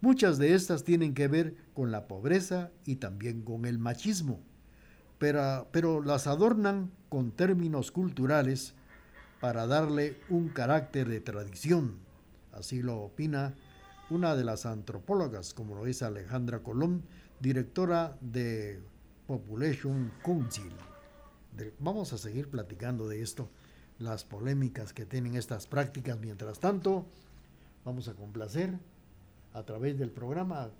Muchas 0.00 0.38
de 0.38 0.54
estas 0.54 0.84
tienen 0.84 1.12
que 1.12 1.26
ver 1.26 1.56
con 1.74 1.90
la 1.90 2.06
pobreza 2.06 2.70
y 2.86 2.96
también 2.96 3.42
con 3.42 3.64
el 3.64 3.80
machismo, 3.80 4.40
pero, 5.18 6.02
las 6.02 6.26
adornan 6.26 6.90
con 7.08 7.32
términos 7.32 7.90
culturales 7.90 8.74
para 9.40 9.66
darle 9.66 10.20
un 10.28 10.48
carácter 10.48 11.08
de 11.08 11.20
tradición. 11.20 11.98
Así 12.52 12.82
lo 12.82 12.98
opina 12.98 13.54
una 14.10 14.34
de 14.34 14.44
las 14.44 14.66
antropólogas, 14.66 15.54
como 15.54 15.74
lo 15.74 15.86
es 15.86 16.02
Alejandra 16.02 16.62
Colón, 16.62 17.02
directora 17.40 18.16
de 18.20 18.80
Population 19.26 20.12
Council 20.24 20.72
vamos 21.78 22.12
a 22.12 22.18
seguir 22.18 22.48
platicando 22.48 23.08
de 23.08 23.22
esto, 23.22 23.48
las 23.98 24.24
polémicas 24.24 24.92
que 24.92 25.06
tienen 25.06 25.34
estas 25.34 25.66
prácticas. 25.66 26.18
Mientras 26.18 26.60
tanto, 26.60 27.06
vamos 27.84 28.08
a 28.08 28.14
complacer 28.14 28.78
a 29.52 29.62
través 29.64 29.98
del 29.98 30.10
programa 30.10 30.70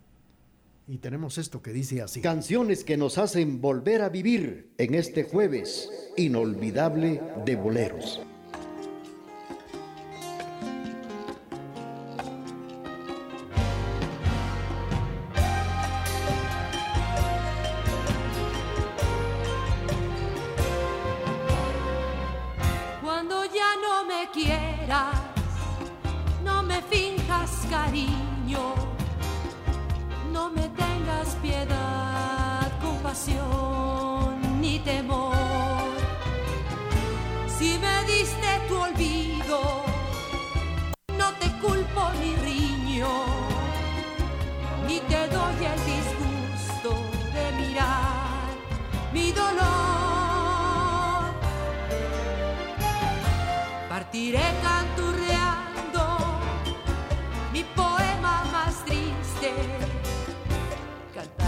y 0.89 0.99
tenemos 0.99 1.37
esto 1.37 1.63
que 1.63 1.73
dice 1.73 2.01
así. 2.01 2.23
Canciones 2.23 2.83
que 2.83 2.97
nos 2.97 3.19
hacen 3.19 3.61
volver 3.61 4.01
a 4.03 4.09
vivir 4.09 4.73
en 4.79 4.95
este 4.95 5.23
jueves 5.23 5.91
inolvidable 6.17 7.21
de 7.45 7.57
boleros. 7.57 8.23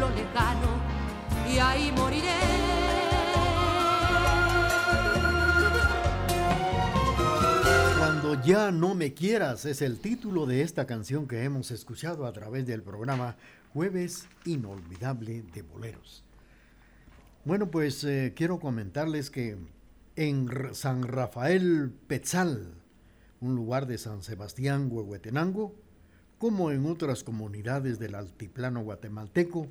lejano 0.00 0.68
y 1.48 1.58
ahí 1.58 1.92
moriré. 1.92 2.28
Cuando 7.98 8.42
ya 8.42 8.70
no 8.70 8.94
me 8.94 9.14
quieras 9.14 9.64
es 9.64 9.82
el 9.82 9.98
título 10.00 10.46
de 10.46 10.62
esta 10.62 10.86
canción 10.86 11.28
que 11.28 11.44
hemos 11.44 11.70
escuchado 11.70 12.26
a 12.26 12.32
través 12.32 12.66
del 12.66 12.82
programa 12.82 13.36
Jueves 13.72 14.26
Inolvidable 14.44 15.42
de 15.54 15.62
Boleros. 15.62 16.24
Bueno, 17.44 17.70
pues 17.70 18.02
eh, 18.04 18.32
quiero 18.34 18.58
comentarles 18.58 19.30
que 19.30 19.56
en 20.16 20.48
San 20.72 21.02
Rafael 21.02 21.92
Petzal, 22.06 22.74
un 23.40 23.54
lugar 23.54 23.86
de 23.86 23.98
San 23.98 24.22
Sebastián, 24.22 24.88
Huehuetenango, 24.90 25.74
como 26.38 26.70
en 26.70 26.86
otras 26.86 27.24
comunidades 27.24 27.98
del 27.98 28.14
altiplano 28.14 28.82
guatemalteco, 28.82 29.68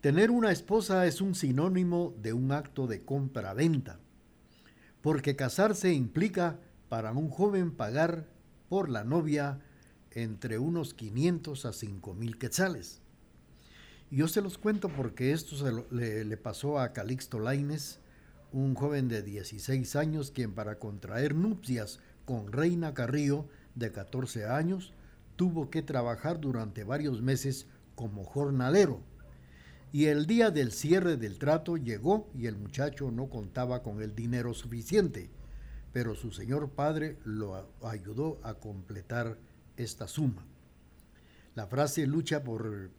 tener 0.00 0.30
una 0.30 0.50
esposa 0.50 1.06
es 1.06 1.20
un 1.20 1.34
sinónimo 1.34 2.14
de 2.20 2.32
un 2.32 2.52
acto 2.52 2.86
de 2.86 3.04
compra-venta, 3.04 3.98
porque 5.02 5.36
casarse 5.36 5.92
implica 5.92 6.58
para 6.88 7.12
un 7.12 7.30
joven 7.30 7.70
pagar 7.70 8.26
por 8.68 8.88
la 8.88 9.04
novia 9.04 9.60
entre 10.12 10.58
unos 10.58 10.94
500 10.94 11.66
a 11.66 11.72
5 11.72 12.14
mil 12.14 12.38
quetzales. 12.38 13.00
Yo 14.10 14.26
se 14.26 14.40
los 14.40 14.58
cuento 14.58 14.88
porque 14.88 15.32
esto 15.32 15.56
se 15.56 15.70
le, 15.94 16.24
le 16.24 16.36
pasó 16.36 16.80
a 16.80 16.92
Calixto 16.92 17.38
Laines, 17.38 18.00
un 18.52 18.74
joven 18.74 19.06
de 19.08 19.22
16 19.22 19.94
años 19.96 20.32
quien 20.32 20.52
para 20.52 20.78
contraer 20.78 21.34
nupcias 21.34 22.00
con 22.24 22.52
Reina 22.52 22.94
Carrillo 22.94 23.46
de 23.74 23.92
14 23.92 24.46
años 24.46 24.92
tuvo 25.36 25.70
que 25.70 25.82
trabajar 25.82 26.40
durante 26.40 26.84
varios 26.84 27.22
meses 27.22 27.66
como 27.94 28.24
jornalero. 28.24 29.00
Y 29.92 30.06
el 30.06 30.26
día 30.26 30.50
del 30.50 30.70
cierre 30.70 31.16
del 31.16 31.38
trato 31.38 31.76
llegó 31.76 32.30
y 32.34 32.46
el 32.46 32.56
muchacho 32.56 33.10
no 33.10 33.28
contaba 33.28 33.82
con 33.82 34.00
el 34.02 34.14
dinero 34.14 34.54
suficiente, 34.54 35.30
pero 35.92 36.14
su 36.14 36.30
señor 36.30 36.70
padre 36.70 37.18
lo 37.24 37.68
ayudó 37.82 38.40
a 38.44 38.54
completar 38.54 39.36
esta 39.76 40.06
suma. 40.06 40.44
La 41.56 41.66
frase 41.66 42.06
lucha 42.06 42.44
por 42.44 42.90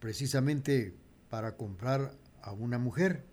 precisamente 0.00 0.94
para 1.28 1.56
comprar 1.56 2.14
a 2.40 2.52
una 2.52 2.78
mujer, 2.78 3.24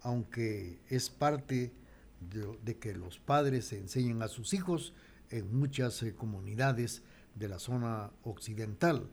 aunque 0.00 0.80
es 0.88 1.10
parte 1.10 1.72
de, 2.20 2.58
de 2.64 2.78
que 2.78 2.94
los 2.94 3.18
padres 3.18 3.72
enseñen 3.74 4.22
a 4.22 4.28
sus 4.28 4.54
hijos 4.54 4.94
en 5.30 5.54
muchas 5.54 6.02
eh, 6.02 6.14
comunidades 6.14 7.02
de 7.34 7.48
la 7.48 7.58
zona 7.58 8.10
occidental. 8.22 9.10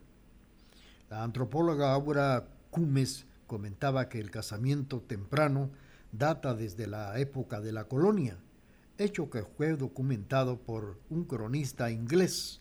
La 1.10 1.24
antropóloga 1.24 1.94
Aura 1.94 2.48
Cumes 2.76 3.26
comentaba 3.48 4.10
que 4.10 4.20
el 4.20 4.30
casamiento 4.30 5.00
temprano 5.00 5.72
data 6.12 6.54
desde 6.54 6.88
la 6.88 7.18
época 7.18 7.62
de 7.62 7.72
la 7.72 7.86
colonia, 7.86 8.38
hecho 8.98 9.30
que 9.30 9.44
fue 9.44 9.78
documentado 9.78 10.60
por 10.60 11.00
un 11.10 11.24
cronista 11.24 11.90
inglés 11.90 12.60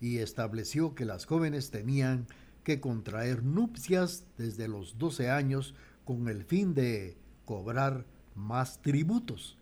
y 0.00 0.18
estableció 0.18 0.96
que 0.96 1.04
las 1.04 1.26
jóvenes 1.26 1.70
tenían 1.70 2.26
que 2.64 2.80
contraer 2.80 3.44
nupcias 3.44 4.24
desde 4.36 4.66
los 4.66 4.98
12 4.98 5.30
años 5.30 5.76
con 6.04 6.26
el 6.26 6.42
fin 6.42 6.74
de 6.74 7.16
cobrar 7.44 8.04
más 8.34 8.82
tributos. 8.82 9.56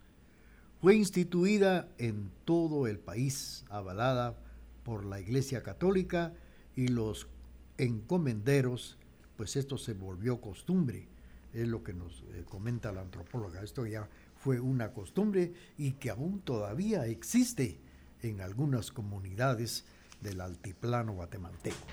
Fue 0.80 0.95
instituida 0.95 1.91
en 1.99 2.30
todo 2.47 2.87
el 2.87 2.99
país, 2.99 3.66
avalada 3.68 4.35
por 4.82 5.05
la 5.05 5.20
Iglesia 5.20 5.62
Católica 5.62 6.32
y 6.74 6.89
los 6.89 7.28
encomenderos, 7.76 8.97
pues 9.37 9.57
esto 9.57 9.78
se 9.78 9.95
volvió 9.95 10.41
costumbre, 10.41 11.09
es 11.53 11.68
lo 11.68 11.82
que 11.82 11.93
nos 11.93 12.24
eh, 12.32 12.45
comenta 12.49 12.93
la 12.93 13.03
antropóloga. 13.03 13.62
Esto 13.62 13.87
ya 13.87 14.09
fue 14.37 14.61
una 14.61 14.93
costumbre 14.93 15.53
y 15.78 15.93
que 15.93 16.11
aún 16.11 16.41
todavía 16.41 17.07
existe 17.07 17.78
en 18.22 18.41
algunas 18.41 18.91
comunidades 18.91 19.85
del 20.20 20.41
altiplano 20.41 21.12
guatemalteco. 21.12 21.87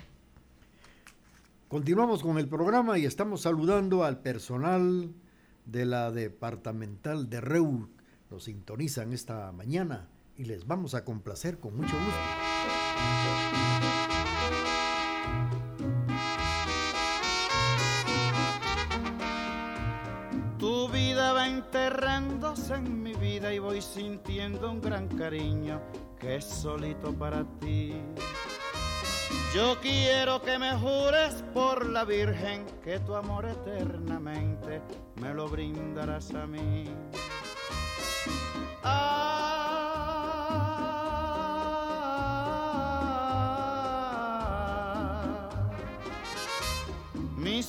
Continuamos 1.67 2.21
con 2.21 2.37
el 2.37 2.47
programa 2.49 2.97
y 2.97 3.05
estamos 3.05 3.41
saludando 3.41 4.03
al 4.03 4.19
personal 4.19 5.13
de 5.65 5.85
la 5.85 6.11
departamental 6.11 7.29
de 7.29 7.39
REU. 7.39 7.89
Los 8.29 8.45
sintonizan 8.45 9.13
esta 9.13 9.51
mañana 9.51 10.09
y 10.37 10.45
les 10.45 10.67
vamos 10.67 10.95
a 10.95 11.05
complacer 11.05 11.59
con 11.59 11.77
mucho 11.77 11.95
gusto. 11.95 13.50
En 22.43 23.03
mi 23.03 23.13
vida 23.13 23.53
y 23.53 23.59
voy 23.59 23.83
sintiendo 23.83 24.71
un 24.71 24.81
gran 24.81 25.07
cariño 25.07 25.79
que 26.19 26.37
es 26.37 26.45
solito 26.45 27.13
para 27.13 27.43
ti. 27.59 27.93
Yo 29.53 29.77
quiero 29.79 30.41
que 30.41 30.57
me 30.57 30.75
jures 30.77 31.43
por 31.53 31.85
la 31.85 32.03
Virgen 32.03 32.65
que 32.83 32.99
tu 32.99 33.13
amor 33.13 33.45
eternamente 33.45 34.81
me 35.17 35.35
lo 35.35 35.47
brindarás 35.49 36.33
a 36.33 36.47
mí. 36.47 36.85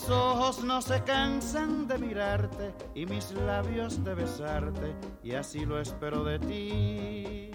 Mis 0.02 0.10
ojos 0.10 0.64
no 0.64 0.82
se 0.82 1.00
cansan 1.04 1.86
de 1.86 1.96
mirarte 1.96 2.74
y 2.92 3.06
mis 3.06 3.30
labios 3.30 4.02
de 4.02 4.16
besarte 4.16 4.96
y 5.22 5.34
así 5.34 5.64
lo 5.64 5.78
espero 5.78 6.24
de 6.24 6.40
ti. 6.40 7.50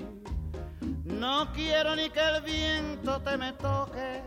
No 1.03 1.51
quiero 1.51 1.93
ni 1.97 2.09
que 2.09 2.21
el 2.21 2.41
viento 2.43 3.21
te 3.21 3.37
me 3.37 3.51
toque, 3.51 4.21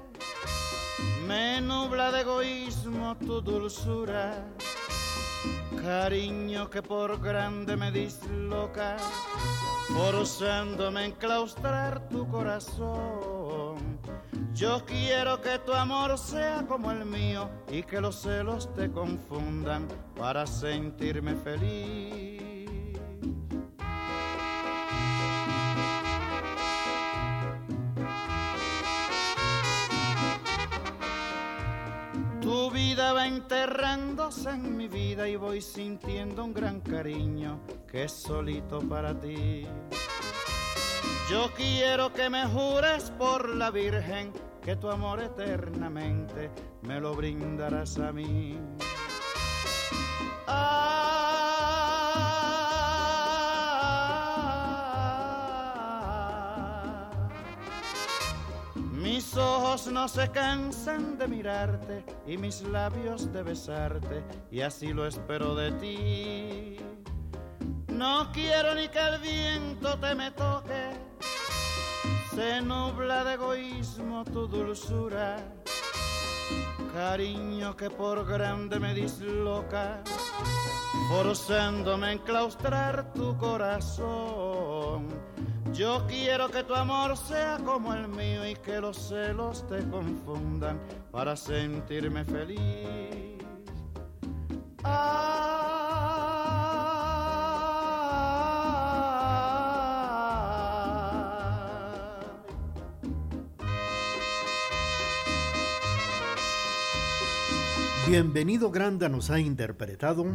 me 1.27 1.63
nubla 1.63 2.13
de 2.13 2.21
egoísmo 2.21 3.17
tu 3.17 3.41
dulzura. 3.41 4.45
Cariño 5.83 6.69
que 6.69 6.83
por 6.83 7.23
grande 7.23 7.75
me 7.75 7.91
disloca, 7.91 8.99
forzándome 9.95 11.01
a 11.01 11.05
enclaustrar 11.07 12.09
tu 12.09 12.29
corazón. 12.29 13.99
Yo 14.55 14.85
quiero 14.85 15.41
que 15.41 15.59
tu 15.61 15.73
amor 15.73 16.19
sea 16.19 16.65
como 16.67 16.91
el 16.91 17.05
mío 17.05 17.49
y 17.71 17.83
que 17.83 18.01
los 18.01 18.17
celos 18.17 18.73
te 18.75 18.91
confundan 18.91 19.87
para 20.17 20.47
sentirme 20.47 21.35
feliz. 21.37 22.60
Tu 32.71 32.77
vida 32.77 33.13
va 33.13 33.27
enterrándose 33.27 34.49
en 34.51 34.77
mi 34.77 34.87
vida 34.87 35.29
y 35.29 35.35
voy 35.35 35.61
sintiendo 35.61 36.45
un 36.45 36.55
gran 36.55 36.81
cariño 36.81 37.61
que 37.91 38.05
es 38.05 38.13
solito 38.13 38.79
para 38.79 39.19
ti. 39.19 39.67
Yo 41.29 41.51
quiero 41.57 42.13
que 42.13 42.31
me 42.31 42.47
jures 42.47 43.11
por 43.19 43.57
la 43.57 43.73
Virgen 43.73 44.33
que 44.63 44.77
tu 44.77 44.89
amor 44.89 45.21
eternamente 45.21 46.53
me 46.83 47.01
lo 47.01 47.13
brindarás 47.15 47.99
a 47.99 48.13
mí. 48.13 48.57
Mis 50.47 51.10
no 59.87 60.09
se 60.09 60.29
cansan 60.31 61.17
de 61.17 61.27
mirarte 61.27 62.05
y 62.27 62.37
mis 62.37 62.63
labios 62.63 63.33
de 63.33 63.43
besarte 63.43 64.23
y 64.51 64.61
así 64.61 64.93
lo 64.93 65.07
espero 65.07 65.55
de 65.55 65.73
ti. 65.73 66.77
No 67.89 68.31
quiero 68.33 68.75
ni 68.75 68.89
que 68.89 68.99
el 68.99 69.21
viento 69.21 69.99
te 69.99 70.15
me 70.15 70.31
toque, 70.33 70.91
se 72.35 72.61
nubla 72.61 73.25
de 73.25 73.35
egoísmo 73.35 74.25
tu 74.25 74.47
dulzura, 74.47 75.37
cariño 76.93 77.77
que 77.77 77.91
por 77.91 78.27
grande 78.27 78.79
me 78.79 78.93
disloca, 78.93 80.03
forzándome 81.09 82.09
a 82.09 82.13
enclaustrar 82.13 83.13
tu 83.13 83.37
corazón 83.39 85.09
yo 85.73 86.05
quiero 86.09 86.51
que 86.51 86.65
tu 86.65 86.75
amor 86.75 87.17
sea 87.17 87.59
como 87.65 87.95
el 87.95 88.09
mío 88.09 88.47
y 88.47 88.55
que 88.55 88.81
los 88.81 88.97
celos 88.97 89.67
te 89.69 89.79
confundan 89.89 90.81
para 91.11 91.37
sentirme 91.37 92.25
feliz. 92.25 92.59
Bienvenido 108.09 108.71
Granda 108.73 109.09
nos 109.09 109.31
ha 109.31 109.39
interpretado 109.39 110.27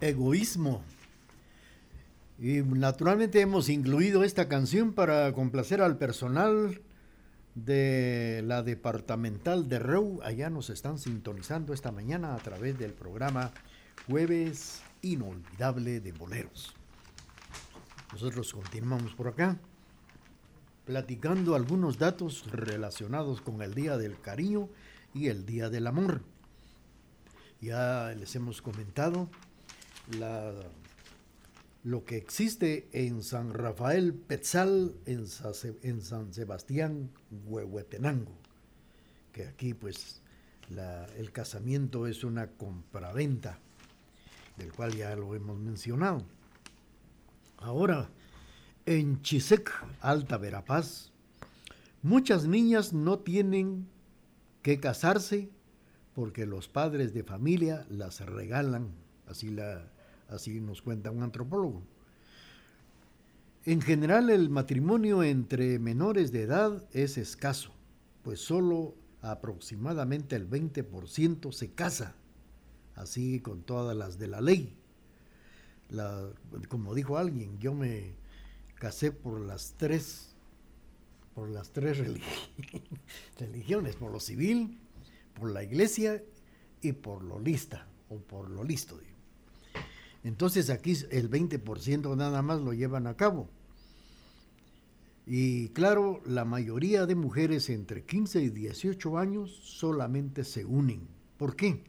Egoísmo 0.00 0.82
y 2.40 2.62
naturalmente 2.62 3.42
hemos 3.42 3.68
incluido 3.68 4.24
esta 4.24 4.48
canción 4.48 4.94
para 4.94 5.30
complacer 5.34 5.82
al 5.82 5.98
personal 5.98 6.80
de 7.54 8.42
la 8.46 8.62
departamental 8.62 9.68
de 9.68 9.78
Reu. 9.78 10.20
Allá 10.22 10.48
nos 10.48 10.70
están 10.70 10.98
sintonizando 10.98 11.74
esta 11.74 11.92
mañana 11.92 12.34
a 12.34 12.38
través 12.38 12.78
del 12.78 12.94
programa 12.94 13.52
Jueves 14.08 14.80
Inolvidable 15.02 16.00
de 16.00 16.12
Boleros. 16.12 16.74
Nosotros 18.14 18.54
continuamos 18.54 19.14
por 19.14 19.28
acá 19.28 19.58
platicando 20.86 21.54
algunos 21.54 21.98
datos 21.98 22.50
relacionados 22.50 23.42
con 23.42 23.60
el 23.60 23.74
Día 23.74 23.98
del 23.98 24.18
Cariño 24.18 24.70
y 25.12 25.28
el 25.28 25.44
Día 25.44 25.68
del 25.68 25.86
Amor. 25.86 26.22
Ya 27.60 28.14
les 28.18 28.34
hemos 28.34 28.62
comentado 28.62 29.28
la 30.18 30.54
lo 31.82 32.04
que 32.04 32.16
existe 32.16 32.88
en 32.92 33.22
San 33.22 33.54
Rafael 33.54 34.14
Petzal, 34.14 34.94
en, 35.06 35.26
San 35.26 36.34
Sebastián 36.34 37.10
Huehuetenango, 37.46 38.36
que 39.32 39.46
aquí 39.46 39.72
pues 39.74 40.20
el 41.16 41.32
casamiento 41.32 42.06
es 42.06 42.22
una 42.22 42.48
compraventa, 42.48 43.58
del 44.56 44.72
cual 44.72 44.94
ya 44.94 45.16
lo 45.16 45.34
hemos 45.34 45.58
mencionado. 45.58 46.22
Ahora, 47.56 48.10
en 48.86 49.22
Chisec, 49.22 49.72
Alta 50.00 50.36
Verapaz, 50.36 51.12
muchas 52.02 52.46
niñas 52.46 52.92
no 52.92 53.18
tienen 53.18 53.88
que 54.62 54.78
casarse 54.80 55.50
porque 56.14 56.44
los 56.46 56.68
padres 56.68 57.14
de 57.14 57.24
familia 57.24 57.86
las 57.88 58.20
regalan, 58.20 58.92
así 59.26 59.50
la, 59.50 59.90
así 60.30 60.60
nos 60.60 60.82
cuenta 60.82 61.10
un 61.10 61.22
antropólogo. 61.22 61.82
En 63.64 63.82
general 63.82 64.30
el 64.30 64.48
matrimonio 64.48 65.22
entre 65.22 65.78
menores 65.78 66.32
de 66.32 66.42
edad 66.42 66.88
es 66.92 67.18
escaso, 67.18 67.72
pues 68.22 68.40
solo 68.40 68.94
aproximadamente 69.20 70.34
el 70.36 70.48
20% 70.48 71.52
se 71.52 71.72
casa, 71.72 72.14
así 72.94 73.40
con 73.40 73.62
todas 73.62 73.94
las 73.96 74.18
de 74.18 74.28
la 74.28 74.40
ley. 74.40 74.74
como 76.68 76.94
dijo 76.94 77.18
alguien, 77.18 77.58
yo 77.58 77.74
me 77.74 78.14
casé 78.76 79.12
por 79.12 79.40
las 79.40 79.74
tres, 79.76 80.34
por 81.34 81.50
las 81.50 81.70
tres 81.70 81.98
religiones, 83.38 83.96
por 83.96 84.10
lo 84.10 84.20
civil, 84.20 84.78
por 85.34 85.50
la 85.50 85.62
iglesia 85.62 86.22
y 86.80 86.92
por 86.92 87.22
lo 87.22 87.38
lista, 87.38 87.86
o 88.08 88.16
por 88.16 88.48
lo 88.48 88.64
listo. 88.64 88.98
Entonces 90.22 90.70
aquí 90.70 90.96
el 91.10 91.30
20% 91.30 92.16
nada 92.16 92.42
más 92.42 92.60
lo 92.60 92.72
llevan 92.72 93.06
a 93.06 93.16
cabo. 93.16 93.48
Y 95.26 95.68
claro, 95.68 96.20
la 96.26 96.44
mayoría 96.44 97.06
de 97.06 97.14
mujeres 97.14 97.70
entre 97.70 98.04
15 98.04 98.42
y 98.42 98.50
18 98.50 99.18
años 99.18 99.50
solamente 99.62 100.44
se 100.44 100.64
unen. 100.64 101.06
¿Por 101.36 101.56
qué? 101.56 101.84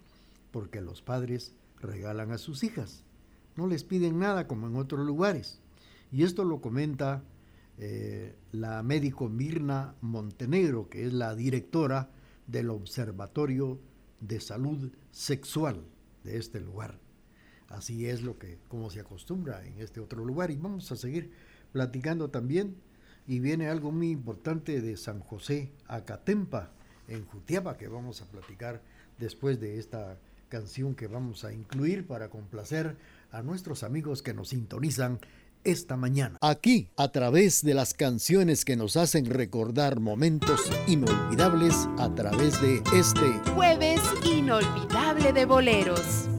Porque 0.52 0.82
los 0.82 1.02
padres 1.02 1.54
regalan 1.80 2.32
a 2.32 2.38
sus 2.38 2.64
hijas. 2.64 3.04
No 3.56 3.68
les 3.68 3.84
piden 3.84 4.20
nada 4.20 4.48
como 4.48 4.68
en 4.68 4.76
otros 4.76 5.06
lugares. 5.06 5.60
Y 6.12 6.24
esto 6.24 6.44
lo 6.44 6.62
comenta 6.62 7.24
eh, 7.78 8.36
la 8.52 8.84
médico 8.84 9.28
Mirna 9.28 9.96
Montenegro, 10.02 10.88
que 10.90 11.06
es 11.06 11.14
la 11.14 11.36
directora 11.36 12.12
del 12.48 12.70
Observatorio 12.70 13.80
de 14.20 14.40
Salud 14.40 14.92
Sexual 15.12 15.84
de 16.24 16.38
este 16.38 16.60
lugar. 16.60 17.00
Así 17.72 18.08
es 18.08 18.22
lo 18.22 18.38
que, 18.38 18.60
como 18.68 18.90
se 18.90 19.00
acostumbra 19.00 19.66
en 19.66 19.80
este 19.80 20.00
otro 20.00 20.26
lugar. 20.26 20.52
Y 20.52 20.58
vamos 20.58 20.92
a 20.92 20.96
seguir 20.96 21.32
platicando 21.72 22.30
también. 22.30 22.76
Y 23.28 23.40
viene 23.40 23.68
algo 23.68 23.92
muy 23.92 24.12
importante 24.12 24.82
de 24.82 24.98
San 24.98 25.20
José 25.20 25.72
Acatempa, 25.88 26.72
en 27.08 27.26
Jutiapa, 27.26 27.78
que 27.78 27.88
vamos 27.88 28.22
a 28.22 28.26
platicar 28.26 28.82
después 29.20 29.60
de 29.60 29.80
esta 29.80 30.18
canción 30.50 30.96
que 30.96 31.08
vamos 31.08 31.46
a 31.46 31.54
incluir 31.54 32.06
para 32.06 32.30
complacer 32.30 32.98
a 33.32 33.42
nuestros 33.42 33.84
amigos 33.84 34.22
que 34.22 34.34
nos 34.34 34.50
sintonizan 34.50 35.20
esta 35.64 35.96
mañana. 35.96 36.38
Aquí, 36.42 36.90
a 36.98 37.12
través 37.12 37.64
de 37.64 37.74
las 37.74 37.94
canciones 37.94 38.66
que 38.66 38.76
nos 38.76 38.98
hacen 38.98 39.26
recordar 39.26 40.00
momentos 40.00 40.60
inolvidables, 40.88 41.76
a 41.98 42.14
través 42.14 42.60
de 42.62 42.82
este 42.94 43.52
jueves 43.54 44.02
inolvidable 44.26 45.32
de 45.34 45.46
boleros. 45.46 46.31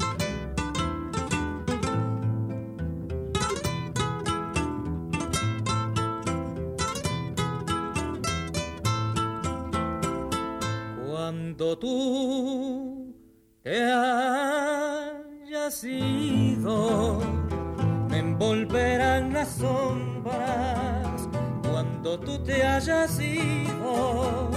Cuando 21.62 22.18
tú 22.20 22.38
te 22.44 22.64
hayas 22.64 23.20
ido. 23.20 24.50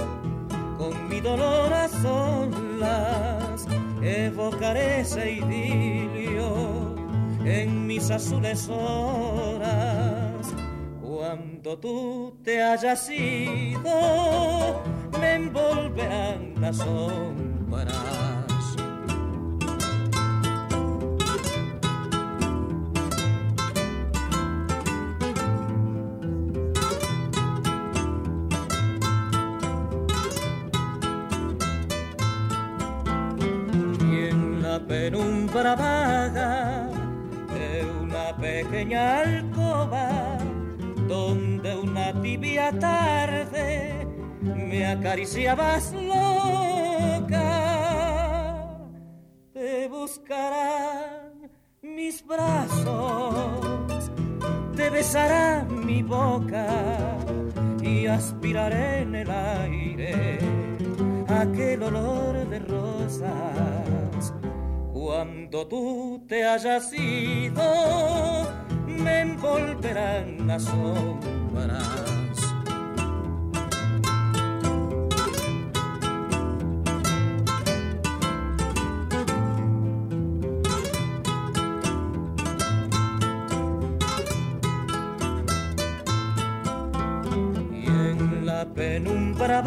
Con 0.78 1.08
mi 1.08 1.20
dolor 1.20 1.72
a 1.72 1.88
solas 1.88 3.66
evocaré 4.02 5.00
ese 5.00 5.32
idilio 5.32 6.94
en 7.44 7.86
mis 7.86 8.10
azules 8.10 8.68
horas 8.68 10.06
cuando 11.26 11.78
tú 11.78 12.38
te 12.44 12.62
hayas 12.62 13.10
ido, 13.10 14.82
me 15.18 15.34
envolverán 15.34 16.54
las 16.60 16.76
sombras. 16.76 17.45
Tarde 42.72 44.06
me 44.40 44.86
acariciabas 44.86 45.92
loca. 45.92 47.42
Te 49.52 49.88
buscarán 49.88 51.50
mis 51.82 52.24
brazos, 52.26 54.10
te 54.74 54.90
besarán 54.90 55.86
mi 55.86 56.02
boca 56.02 56.66
y 57.82 58.06
aspiraré 58.06 59.02
en 59.02 59.14
el 59.14 59.30
aire 59.30 60.38
aquel 61.28 61.82
olor 61.82 62.48
de 62.48 62.58
rosas. 62.58 64.34
Cuando 64.92 65.66
tú 65.66 66.24
te 66.28 66.44
hayas 66.44 66.92
ido, 66.92 67.62
me 68.86 69.20
envolverán 69.20 70.46
las 70.46 70.64
sombras 70.64 72.15
de 89.46 89.62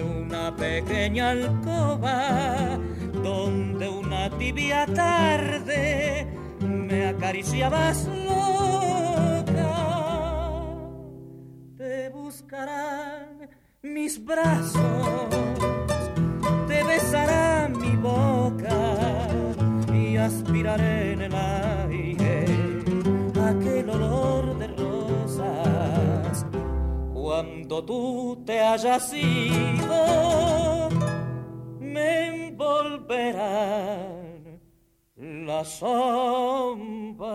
una 0.00 0.54
pequeña 0.54 1.30
alcoba 1.30 2.78
donde 3.12 3.88
una 3.88 4.30
tibia 4.38 4.86
tarde 4.86 6.24
me 6.60 7.08
acariciabas 7.08 8.06
loca. 8.06 9.74
Te 11.76 12.10
buscarán 12.10 13.50
mis 13.82 14.24
brazos, 14.24 15.28
te 16.68 16.84
besará 16.84 17.68
mi 17.76 17.96
boca 17.96 19.28
y 19.92 20.16
aspiraré 20.16 21.14
en 21.14 21.22
el 21.22 21.34
aire 21.34 22.44
aquel 23.44 23.90
olor 23.90 24.03
tú 27.82 28.42
te 28.46 28.60
hayas 28.60 29.12
ido, 29.12 30.88
me 31.80 32.48
envolverán 32.48 34.60
las 35.16 35.78
sombras. 35.78 37.34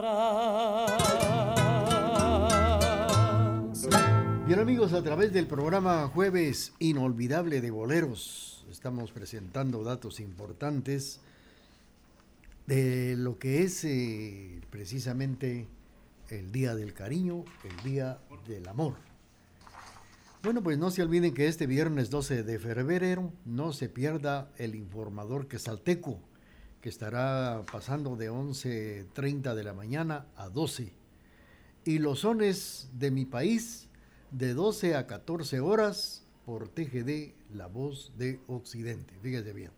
Bien 4.45 4.59
amigos, 4.59 4.93
a 4.93 5.03
través 5.03 5.33
del 5.33 5.47
programa 5.47 6.07
Jueves 6.07 6.73
Inolvidable 6.79 7.61
de 7.61 7.71
Boleros, 7.71 8.65
estamos 8.71 9.11
presentando 9.11 9.83
datos 9.83 10.19
importantes 10.19 11.21
de 12.65 13.15
lo 13.17 13.39
que 13.39 13.63
es 13.63 13.83
eh, 13.83 14.61
precisamente 14.69 15.67
el 16.29 16.51
Día 16.51 16.75
del 16.75 16.93
Cariño, 16.93 17.43
el 17.63 17.83
Día 17.83 18.19
del 18.47 18.67
Amor. 18.67 19.08
Bueno, 20.41 20.63
pues 20.63 20.77
no 20.77 20.89
se 20.89 21.03
olviden 21.03 21.33
que 21.33 21.49
este 21.49 21.67
viernes 21.67 22.09
12 22.09 22.43
de 22.43 22.59
febrero 22.59 23.33
no 23.43 23.73
se 23.73 23.89
pierda 23.89 24.49
el 24.55 24.73
informador 24.73 25.49
quesalteco, 25.49 26.21
que 26.79 26.87
estará 26.87 27.63
pasando 27.69 28.15
de 28.15 28.31
11.30 28.31 29.53
de 29.53 29.63
la 29.65 29.73
mañana 29.73 30.27
a 30.37 30.47
12. 30.47 30.93
Y 31.83 31.99
los 31.99 32.21
sones 32.21 32.87
de 32.93 33.11
mi 33.11 33.25
país 33.25 33.89
de 34.31 34.53
12 34.53 34.95
a 34.95 35.07
14 35.07 35.59
horas 35.59 36.23
por 36.45 36.69
TGD 36.69 37.33
La 37.53 37.67
Voz 37.67 38.13
de 38.17 38.39
Occidente. 38.47 39.15
Fíjese 39.21 39.51
bien. 39.51 39.71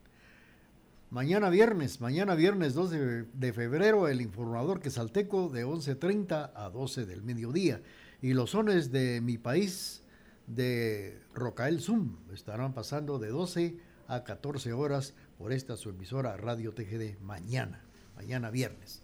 Mañana 1.09 1.49
viernes, 1.49 2.01
mañana 2.01 2.35
viernes 2.35 2.75
12 2.75 3.25
de 3.33 3.53
febrero, 3.53 4.07
el 4.07 4.21
informador 4.21 4.79
quesalteco 4.79 5.49
de 5.49 5.65
11.30 5.65 6.51
a 6.53 6.69
12 6.69 7.07
del 7.07 7.23
mediodía. 7.23 7.81
Y 8.21 8.33
los 8.33 8.51
sones 8.51 8.91
de 8.91 9.21
mi 9.21 9.39
país 9.39 10.00
de 10.55 11.21
Rocael 11.33 11.81
Zoom. 11.81 12.17
Estarán 12.33 12.73
pasando 12.73 13.19
de 13.19 13.29
12 13.29 13.77
a 14.07 14.23
14 14.23 14.73
horas 14.73 15.13
por 15.37 15.53
esta 15.53 15.77
su 15.77 15.89
emisora 15.89 16.37
Radio 16.37 16.73
TGD 16.73 17.19
mañana, 17.21 17.81
mañana 18.15 18.49
viernes. 18.49 19.01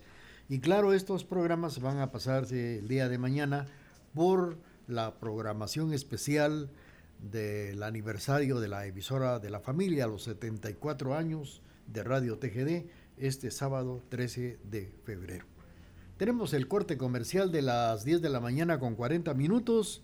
Y 0.50 0.60
claro, 0.60 0.94
estos 0.94 1.24
programas 1.24 1.82
van 1.82 2.00
a 2.00 2.12
pasarse 2.12 2.80
el 2.80 2.88
día 2.88 3.10
de 3.10 3.18
mañana 3.18 3.68
por 4.14 4.58
la 4.88 5.20
programación 5.20 5.94
especial 5.94 6.70
del 7.20 7.84
aniversario 7.84 8.60
de 8.60 8.68
la 8.68 8.86
emisora 8.86 9.40
de 9.40 9.50
la 9.50 9.60
familia, 9.60 10.08
los 10.08 10.24
74 10.24 11.16
años 11.16 11.62
de 11.88 12.04
Radio 12.04 12.38
TGD, 12.38 12.90
este 13.18 13.52
sábado 13.52 14.04
13 14.10 14.60
de 14.64 14.94
febrero. 15.04 15.46
Tenemos 16.18 16.54
el 16.54 16.68
corte 16.68 16.98
comercial 16.98 17.52
de 17.52 17.62
las 17.62 18.04
10 18.04 18.22
de 18.22 18.30
la 18.30 18.40
mañana 18.40 18.80
con 18.80 18.96
40 18.96 19.34
minutos 19.34 20.04